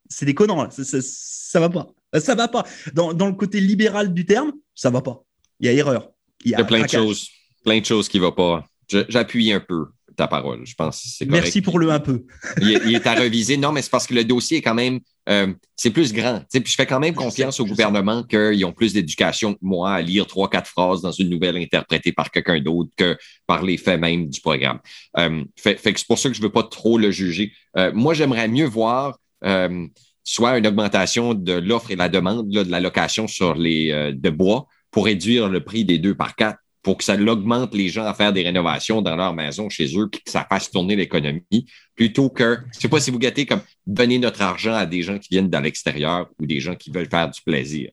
C'est 0.08 0.26
déconnant. 0.26 0.70
Ça, 0.70 0.84
ça, 0.84 0.98
ça, 1.00 1.60
va 1.60 1.68
pas. 1.68 1.86
Ça 2.18 2.34
va 2.34 2.48
pas. 2.48 2.64
Dans, 2.92 3.14
dans 3.14 3.26
le 3.26 3.32
côté 3.32 3.60
libéral 3.60 4.12
du 4.12 4.26
terme, 4.26 4.52
ça 4.74 4.90
va 4.90 5.00
pas. 5.00 5.24
Il 5.60 5.66
y 5.66 5.68
a 5.68 5.72
erreur. 5.72 6.12
Il 6.44 6.50
y 6.50 6.54
a, 6.54 6.64
plein 6.64 6.82
de 6.82 6.88
choses, 6.88 7.28
plein 7.64 7.80
de 7.80 7.84
choses 7.84 8.08
qui 8.08 8.18
ne 8.18 8.24
vont 8.24 8.32
pas. 8.32 8.64
J'appuie 9.08 9.52
un 9.52 9.60
peu. 9.60 9.86
ta 10.16 10.26
parole. 10.28 10.66
Je 10.66 10.74
pense 10.74 11.00
que 11.00 11.08
c'est 11.08 11.26
correct. 11.26 11.42
Merci 11.42 11.62
pour 11.62 11.78
le 11.78 11.90
un 11.90 12.00
peu. 12.00 12.26
il, 12.60 12.72
est- 12.72 12.80
il 12.84 12.94
est 12.94 13.06
à 13.06 13.14
reviser. 13.14 13.56
Non, 13.56 13.72
mais 13.72 13.80
c'est 13.80 13.90
parce 13.90 14.06
que 14.06 14.12
le 14.14 14.24
dossier 14.24 14.58
est 14.58 14.62
quand 14.62 14.74
même, 14.74 15.00
euh, 15.28 15.54
c'est 15.74 15.90
plus 15.90 16.12
grand. 16.12 16.40
Tu 16.40 16.46
sais, 16.50 16.60
Puis 16.60 16.72
je 16.72 16.76
fais 16.76 16.84
quand 16.84 17.00
même 17.00 17.14
confiance 17.14 17.56
sais, 17.56 17.62
au 17.62 17.66
gouvernement 17.66 18.22
qu'ils 18.22 18.62
ont 18.66 18.72
plus 18.72 18.92
d'éducation 18.92 19.54
que 19.54 19.58
moi 19.62 19.92
à 19.94 20.02
lire 20.02 20.26
trois, 20.26 20.50
quatre 20.50 20.68
phrases 20.68 21.00
dans 21.00 21.12
une 21.12 21.30
nouvelle 21.30 21.56
interprétée 21.56 22.12
par 22.12 22.30
quelqu'un 22.30 22.60
d'autre 22.60 22.90
que 22.94 23.16
par 23.46 23.62
les 23.62 23.78
faits 23.78 23.98
même 23.98 24.28
du 24.28 24.40
programme. 24.42 24.80
Euh, 25.16 25.44
fait, 25.56 25.76
fait 25.76 25.94
que 25.94 25.98
c'est 26.00 26.08
pour 26.08 26.18
ça 26.18 26.28
que 26.28 26.34
je 26.36 26.42
veux 26.42 26.52
pas 26.52 26.64
trop 26.64 26.98
le 26.98 27.10
juger. 27.10 27.52
Euh, 27.78 27.90
moi, 27.94 28.12
j'aimerais 28.12 28.48
mieux 28.48 28.66
voir 28.66 29.18
soit 30.24 30.58
une 30.58 30.66
augmentation 30.66 31.34
de 31.34 31.54
l'offre 31.54 31.90
et 31.90 31.96
la 31.96 32.08
demande 32.08 32.52
là, 32.52 32.62
de 32.62 32.70
la 32.70 32.78
location 32.80 33.26
sur 33.26 33.54
les 33.54 34.12
de 34.12 34.30
bois 34.30 34.66
pour 34.92 35.06
réduire 35.06 35.48
le 35.48 35.64
prix 35.64 35.84
des 35.84 35.98
deux 35.98 36.14
par 36.14 36.36
quatre 36.36 36.58
pour 36.82 36.98
que 36.98 37.04
ça 37.04 37.14
augmente 37.14 37.74
les 37.74 37.88
gens 37.88 38.04
à 38.04 38.14
faire 38.14 38.32
des 38.32 38.42
rénovations 38.42 39.02
dans 39.02 39.16
leur 39.16 39.34
maison 39.34 39.68
chez 39.68 39.96
eux 39.96 40.08
puis 40.08 40.20
que 40.22 40.30
ça 40.30 40.44
fasse 40.48 40.70
tourner 40.70 40.96
l'économie 40.96 41.66
plutôt 41.94 42.28
que, 42.28 42.58
je 42.74 42.80
sais 42.80 42.88
pas 42.88 43.00
si 43.00 43.10
vous 43.10 43.18
gâtez 43.18 43.46
comme 43.46 43.62
donner 43.86 44.18
notre 44.18 44.42
argent 44.42 44.74
à 44.74 44.86
des 44.86 45.02
gens 45.02 45.18
qui 45.18 45.28
viennent 45.30 45.50
de 45.50 45.58
l'extérieur 45.58 46.28
ou 46.38 46.46
des 46.46 46.60
gens 46.60 46.74
qui 46.74 46.90
veulent 46.90 47.08
faire 47.08 47.30
du 47.30 47.40
plaisir. 47.42 47.90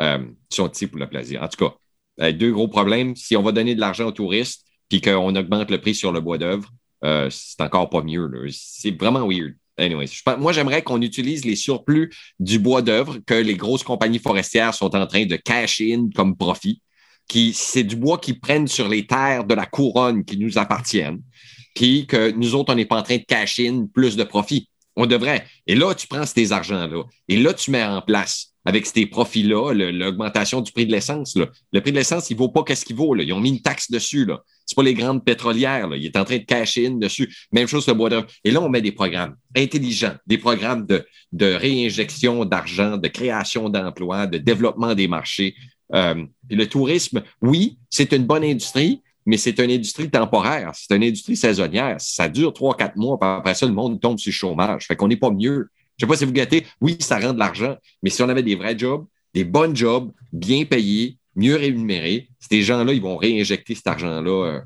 Euh, 0.00 0.18
sont 0.50 0.70
ici 0.70 0.88
pour 0.88 0.98
le 0.98 1.08
plaisir. 1.08 1.42
En 1.42 1.48
tout 1.48 1.64
cas, 1.64 1.74
euh, 2.20 2.32
deux 2.32 2.52
gros 2.52 2.66
problèmes. 2.66 3.14
Si 3.14 3.36
on 3.36 3.42
va 3.42 3.52
donner 3.52 3.76
de 3.76 3.80
l'argent 3.80 4.06
aux 4.06 4.12
touristes 4.12 4.64
puis 4.88 5.00
qu'on 5.00 5.34
augmente 5.36 5.70
le 5.70 5.80
prix 5.80 5.94
sur 5.94 6.10
le 6.10 6.20
bois 6.20 6.38
d'œuvre, 6.38 6.68
euh, 7.04 7.28
c'est 7.30 7.60
encore 7.60 7.88
pas 7.90 8.02
mieux. 8.02 8.28
C'est 8.50 8.98
vraiment 8.98 9.28
weird. 9.28 9.54
Anyways, 9.76 10.06
je 10.06 10.22
pense- 10.22 10.38
moi, 10.38 10.52
j'aimerais 10.52 10.82
qu'on 10.82 11.02
utilise 11.02 11.44
les 11.44 11.56
surplus 11.56 12.12
du 12.38 12.58
bois 12.58 12.82
d'œuvre 12.82 13.18
que 13.26 13.34
les 13.34 13.54
grosses 13.54 13.82
compagnies 13.82 14.20
forestières 14.20 14.74
sont 14.74 14.94
en 14.94 15.06
train 15.06 15.26
de 15.26 15.36
cash 15.36 15.82
comme 16.14 16.36
profit. 16.36 16.80
Qui, 17.26 17.54
c'est 17.54 17.84
du 17.84 17.96
bois 17.96 18.18
qu'ils 18.18 18.38
prennent 18.38 18.68
sur 18.68 18.86
les 18.86 19.06
terres 19.06 19.44
de 19.44 19.54
la 19.54 19.64
couronne 19.64 20.24
qui 20.24 20.36
nous 20.36 20.58
appartiennent, 20.58 21.22
puis 21.74 22.06
que 22.06 22.30
nous 22.30 22.54
autres, 22.54 22.72
on 22.72 22.76
n'est 22.76 22.84
pas 22.84 22.98
en 22.98 23.02
train 23.02 23.16
de 23.16 23.24
cash 23.26 23.60
plus 23.94 24.16
de 24.16 24.24
profit. 24.24 24.68
On 24.94 25.06
devrait. 25.06 25.44
Et 25.66 25.74
là, 25.74 25.94
tu 25.94 26.06
prends 26.06 26.26
ces 26.26 26.52
argents-là. 26.52 27.02
Et 27.28 27.38
là, 27.38 27.54
tu 27.54 27.70
mets 27.70 27.82
en 27.82 28.02
place, 28.02 28.52
avec 28.64 28.86
ces 28.86 29.06
profits-là, 29.06 29.72
l'augmentation 29.72 30.60
du 30.60 30.70
prix 30.70 30.86
de 30.86 30.92
l'essence. 30.92 31.34
Le 31.36 31.80
prix 31.80 31.90
de 31.90 31.96
l'essence, 31.96 32.30
il 32.30 32.36
vaut 32.36 32.50
pas 32.50 32.62
qu'est-ce 32.62 32.84
qu'il 32.84 32.94
vaut. 32.94 33.16
Ils 33.16 33.32
ont 33.32 33.40
mis 33.40 33.48
une 33.48 33.62
taxe 33.62 33.90
dessus. 33.90 34.24
Là. 34.26 34.42
C'est 34.66 34.76
pas 34.76 34.82
les 34.82 34.94
grandes 34.94 35.24
pétrolières. 35.24 35.88
Là. 35.88 35.96
Il 35.96 36.04
est 36.04 36.16
en 36.16 36.24
train 36.24 36.38
de 36.38 36.44
cash 36.44 36.78
in 36.78 36.92
dessus. 36.92 37.32
Même 37.52 37.66
chose 37.66 37.86
le 37.86 37.94
bois 37.94 38.10
d'œuvre. 38.10 38.26
Et 38.44 38.50
là, 38.50 38.60
on 38.60 38.68
met 38.68 38.80
des 38.80 38.92
programmes 38.92 39.36
intelligents, 39.56 40.16
des 40.26 40.38
programmes 40.38 40.86
de, 40.86 41.06
de 41.32 41.46
réinjection 41.46 42.44
d'argent, 42.44 42.96
de 42.96 43.08
création 43.08 43.68
d'emplois, 43.68 44.26
de 44.26 44.38
développement 44.38 44.94
des 44.94 45.08
marchés. 45.08 45.54
Euh, 45.94 46.24
le 46.50 46.64
tourisme, 46.66 47.22
oui, 47.42 47.78
c'est 47.90 48.12
une 48.12 48.24
bonne 48.24 48.44
industrie, 48.44 49.02
mais 49.26 49.36
c'est 49.36 49.58
une 49.58 49.70
industrie 49.70 50.10
temporaire. 50.10 50.72
C'est 50.74 50.94
une 50.94 51.04
industrie 51.04 51.36
saisonnière. 51.36 51.96
Ça 51.98 52.28
dure 52.28 52.52
trois, 52.52 52.76
quatre 52.76 52.96
mois, 52.96 53.18
après 53.20 53.54
ça, 53.54 53.66
le 53.66 53.72
monde 53.72 54.00
tombe 54.00 54.18
sur 54.18 54.30
le 54.30 54.34
chômage. 54.34 54.86
Fait 54.86 54.96
qu'on 54.96 55.08
n'est 55.08 55.16
pas 55.16 55.30
mieux. 55.30 55.68
Je 55.96 56.04
sais 56.04 56.08
pas 56.08 56.16
si 56.16 56.24
vous 56.24 56.32
gâtez. 56.32 56.66
Oui, 56.80 56.96
ça 57.00 57.18
rend 57.18 57.32
de 57.32 57.38
l'argent, 57.38 57.76
mais 58.02 58.10
si 58.10 58.22
on 58.22 58.28
avait 58.28 58.42
des 58.42 58.56
vrais 58.56 58.76
jobs, 58.76 59.06
des 59.32 59.44
bons 59.44 59.74
jobs, 59.74 60.10
bien 60.32 60.64
payés, 60.64 61.18
mieux 61.36 61.56
rémunérés, 61.56 62.28
ces 62.38 62.62
gens-là, 62.62 62.92
ils 62.92 63.02
vont 63.02 63.16
réinjecter 63.16 63.74
cet 63.74 63.86
argent-là 63.86 64.46
euh, 64.46 64.60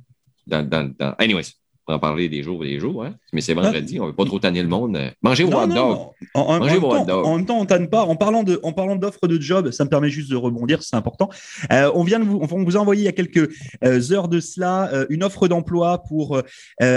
dans, 0.47 0.67
dans, 0.69 0.93
dans. 0.99 1.15
Anyways, 1.19 1.53
on 1.89 1.93
va 1.93 1.97
en 1.97 2.01
parler 2.01 2.29
des 2.29 2.43
jours 2.43 2.65
et 2.65 2.69
des 2.69 2.79
jours, 2.79 3.03
hein? 3.03 3.15
mais 3.33 3.41
c'est 3.41 3.55
vendredi, 3.55 3.99
on 3.99 4.05
ne 4.05 4.11
veut 4.11 4.15
pas 4.15 4.27
trop 4.27 4.39
tanner 4.39 4.63
le 4.63 4.69
monde. 4.69 4.99
Mangez 5.23 5.45
vos 5.45 5.57
hot 5.57 5.67
dogs. 5.69 5.99
En, 6.35 6.59
Mangez 6.59 6.77
vos 6.77 6.91
temps, 7.05 7.23
en 7.25 7.37
même 7.37 7.47
temps, 7.47 7.59
on 7.59 7.65
tanne 7.65 7.89
pas. 7.89 8.03
En 8.03 8.15
parlant 8.15 8.43
de, 8.43 8.61
en 8.63 8.73
parlant 8.73 8.97
d'offres 8.97 9.27
de 9.27 9.41
job, 9.41 9.71
ça 9.71 9.85
me 9.85 9.89
permet 9.89 10.11
juste 10.11 10.31
de 10.31 10.37
rebondir, 10.37 10.83
c'est 10.83 10.97
important. 10.97 11.31
Euh, 11.73 11.91
on 11.95 12.05
vient 12.05 12.19
de 12.21 12.25
vous, 12.25 12.41
on 12.43 12.65
vous 12.65 12.77
a 12.77 12.81
envoyé 12.81 13.03
il 13.03 13.05
y 13.07 13.09
a 13.09 13.13
quelques 13.13 13.51
euh, 13.85 14.13
heures 14.13 14.29
de 14.29 14.41
cela 14.41 14.93
euh, 14.93 15.07
une 15.09 15.25
offre 15.25 15.49
d'emploi 15.49 16.03
pour 16.07 16.37
euh, 16.37 16.43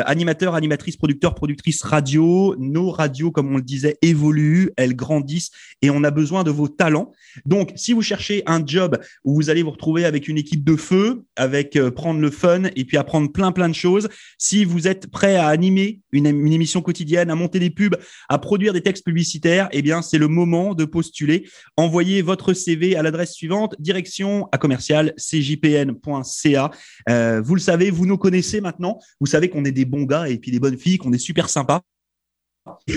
animateurs, 0.06 0.56
animatrices, 0.56 0.98
producteurs, 0.98 1.36
productrices 1.36 1.84
radio. 1.84 2.56
Nos 2.60 2.92
radios, 2.92 3.32
comme 3.32 3.54
on 3.54 3.58
le 3.58 3.64
disait, 3.64 3.98
évoluent, 4.02 4.72
elles 4.76 4.96
grandissent 4.96 5.52
et 5.82 5.90
on 5.90 6.04
a 6.04 6.12
besoin 6.12 6.44
de 6.44 6.52
vos 6.52 6.68
talents. 6.68 7.14
Donc, 7.46 7.72
si 7.76 7.94
vous 7.94 8.02
cherchez 8.02 8.44
un 8.46 8.66
job 8.66 9.00
où 9.24 9.36
vous 9.36 9.50
allez 9.50 9.64
vous 9.64 9.72
retrouver 9.72 10.04
avec 10.04 10.28
une 10.28 10.38
équipe 10.38 10.66
de 10.66 10.76
feu, 10.76 11.24
avec 11.38 11.80
prendre 11.92 12.20
le 12.20 12.30
fun 12.30 12.64
et 12.76 12.84
puis 12.84 12.98
apprendre 12.98 13.32
plein 13.32 13.52
plein 13.52 13.70
de 13.70 13.76
choses, 13.76 14.10
si 14.38 14.66
vous 14.66 14.81
êtes 14.88 15.08
prêt 15.08 15.36
à 15.36 15.48
animer 15.48 16.02
une, 16.12 16.26
émission 16.28 16.82
quotidienne, 16.82 17.30
à 17.30 17.36
monter 17.36 17.60
des 17.60 17.70
pubs, 17.70 17.96
à 18.30 18.38
produire 18.38 18.74
des 18.74 18.82
textes 18.82 19.06
publicitaires, 19.06 19.70
eh 19.72 19.82
bien, 19.82 20.02
c'est 20.02 20.18
le 20.18 20.28
moment 20.28 20.74
de 20.74 20.86
postuler. 20.86 21.48
Envoyez 21.78 22.22
votre 22.22 22.54
CV 22.54 22.96
à 22.96 23.04
l'adresse 23.04 23.34
suivante, 23.34 23.76
direction 23.80 24.48
à 24.52 24.58
commercial 24.58 25.14
cjpn.ca. 25.18 26.72
Euh, 27.10 27.42
vous 27.42 27.56
le 27.56 27.62
savez, 27.62 27.92
vous 27.92 28.06
nous 28.06 28.18
connaissez 28.18 28.62
maintenant. 28.62 29.00
Vous 29.20 29.28
savez 29.28 29.50
qu'on 29.50 29.66
est 29.66 29.72
des 29.72 29.86
bons 29.86 30.04
gars 30.04 30.28
et 30.28 30.38
puis 30.38 30.52
des 30.52 30.60
bonnes 30.60 30.78
filles, 30.78 30.98
qu'on 30.98 31.14
est 31.14 31.18
super 31.18 31.50
sympas. 31.50 31.82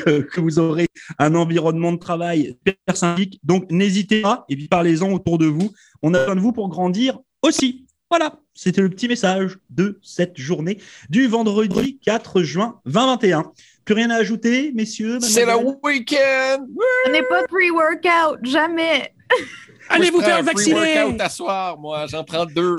euh, 0.06 0.22
que 0.22 0.40
vous 0.40 0.58
aurez 0.58 0.88
un 1.18 1.34
environnement 1.34 1.92
de 1.92 1.98
travail 1.98 2.56
super 2.66 2.96
sympathique. 2.96 3.40
Donc, 3.42 3.70
n'hésitez 3.70 4.20
pas 4.20 4.44
et 4.48 4.68
parlez-en 4.68 5.10
autour 5.12 5.38
de 5.38 5.46
vous. 5.46 5.72
On 6.02 6.12
a 6.14 6.18
besoin 6.18 6.36
de 6.36 6.40
vous 6.40 6.52
pour 6.52 6.68
grandir 6.68 7.18
aussi. 7.42 7.86
Voilà, 8.16 8.36
c'était 8.54 8.80
le 8.80 8.90
petit 8.90 9.08
message 9.08 9.58
de 9.70 9.98
cette 10.00 10.38
journée 10.38 10.78
du 11.10 11.26
vendredi 11.26 11.98
4 11.98 12.44
juin 12.44 12.80
2021. 12.86 13.50
Plus 13.84 13.94
rien 13.96 14.08
à 14.10 14.14
ajouter, 14.14 14.70
messieurs 14.72 15.18
C'est 15.20 15.44
le 15.44 15.56
week-end! 15.82 16.64
Ce 17.06 17.10
n'est 17.10 17.24
pas 17.24 17.42
pre-workout, 17.48 18.38
jamais. 18.44 19.12
Allez 19.88 20.10
vous 20.10 20.20
faire 20.20 20.36
un 20.36 20.42
vacciner! 20.42 21.02
workout 21.02 21.20
à 21.20 21.28
soir, 21.28 21.76
moi. 21.76 22.06
J'en 22.06 22.22
prends 22.22 22.46
deux. 22.46 22.76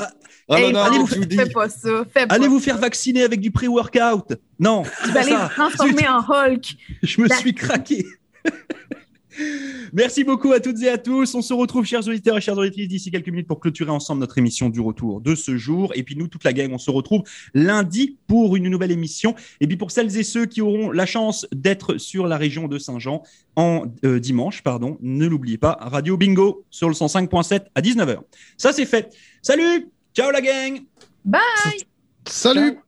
Ah. 0.48 0.58
Hey, 0.58 0.72
non, 0.72 0.80
allez 0.80 1.00
non, 1.00 1.04
vous 1.04 1.16
Judy. 1.16 1.36
Fais 1.36 1.50
pas 1.50 1.68
ça. 1.68 2.06
Fais 2.14 2.28
pas. 2.28 2.36
Allez 2.36 2.48
vous 2.48 2.62
faire 2.62 2.78
vacciner 2.78 3.24
avec 3.24 3.42
du 3.42 3.52
pré-workout. 3.52 4.38
Non, 4.58 4.84
Vous 4.84 5.18
allez 5.18 5.36
vous 5.36 5.50
transformer 5.50 6.08
en 6.08 6.20
Hulk. 6.20 6.78
Je 7.04 7.20
me 7.20 7.28
suis 7.28 7.54
craqué. 7.54 8.06
Merci 9.94 10.24
beaucoup 10.24 10.52
à 10.52 10.60
toutes 10.60 10.82
et 10.82 10.90
à 10.90 10.98
tous. 10.98 11.36
On 11.36 11.42
se 11.42 11.54
retrouve, 11.54 11.86
chers 11.86 12.08
auditeurs 12.08 12.38
et 12.38 12.42
chères 12.42 12.58
auditrices, 12.58 12.88
d'ici 12.88 13.12
quelques 13.12 13.30
minutes 13.30 13.48
pour 13.48 13.60
clôturer 13.60 13.92
ensemble 13.92 14.22
notre 14.22 14.38
émission 14.38 14.70
du 14.70 14.80
retour 14.80 15.22
de 15.22 15.36
ce 15.36 15.58
jour. 15.58 15.92
Et 15.96 16.04
puis 16.04 16.16
nous, 16.16 16.28
toute 16.28 16.44
la 16.44 16.54
gang, 16.54 16.72
on 16.74 16.78
se 16.78 16.92
retrouve 16.92 17.24
lundi 17.54 18.18
pour 18.28 18.56
une 18.56 18.70
nouvelle 18.70 18.92
émission. 18.92 19.36
Et 19.60 19.68
puis 19.68 19.78
pour 19.78 19.92
celles 19.92 20.18
et 20.18 20.24
ceux 20.24 20.46
qui 20.46 20.62
auront 20.62 20.92
la 20.92 21.06
chance 21.06 21.48
d'être 21.52 21.98
sur 21.98 22.28
la 22.28 22.38
région 22.38 22.68
de 22.68 22.78
Saint-Jean 22.78 23.24
en 23.56 23.86
euh, 24.04 24.20
dimanche, 24.20 24.64
pardon, 24.64 24.98
ne 25.02 25.26
l'oubliez 25.28 25.58
pas, 25.58 25.78
Radio 25.80 26.18
Bingo 26.18 26.66
sur 26.70 26.90
le 26.90 26.96
105.7 26.96 27.66
à 27.74 27.82
19h. 27.82 28.20
Ça, 28.58 28.74
c'est 28.74 28.86
fait. 28.86 29.16
Salut 29.42 29.90
Ciao 30.14 30.32
la 30.32 30.42
gang 30.42 30.82
Bye! 31.26 31.42
Salut! 32.28 32.80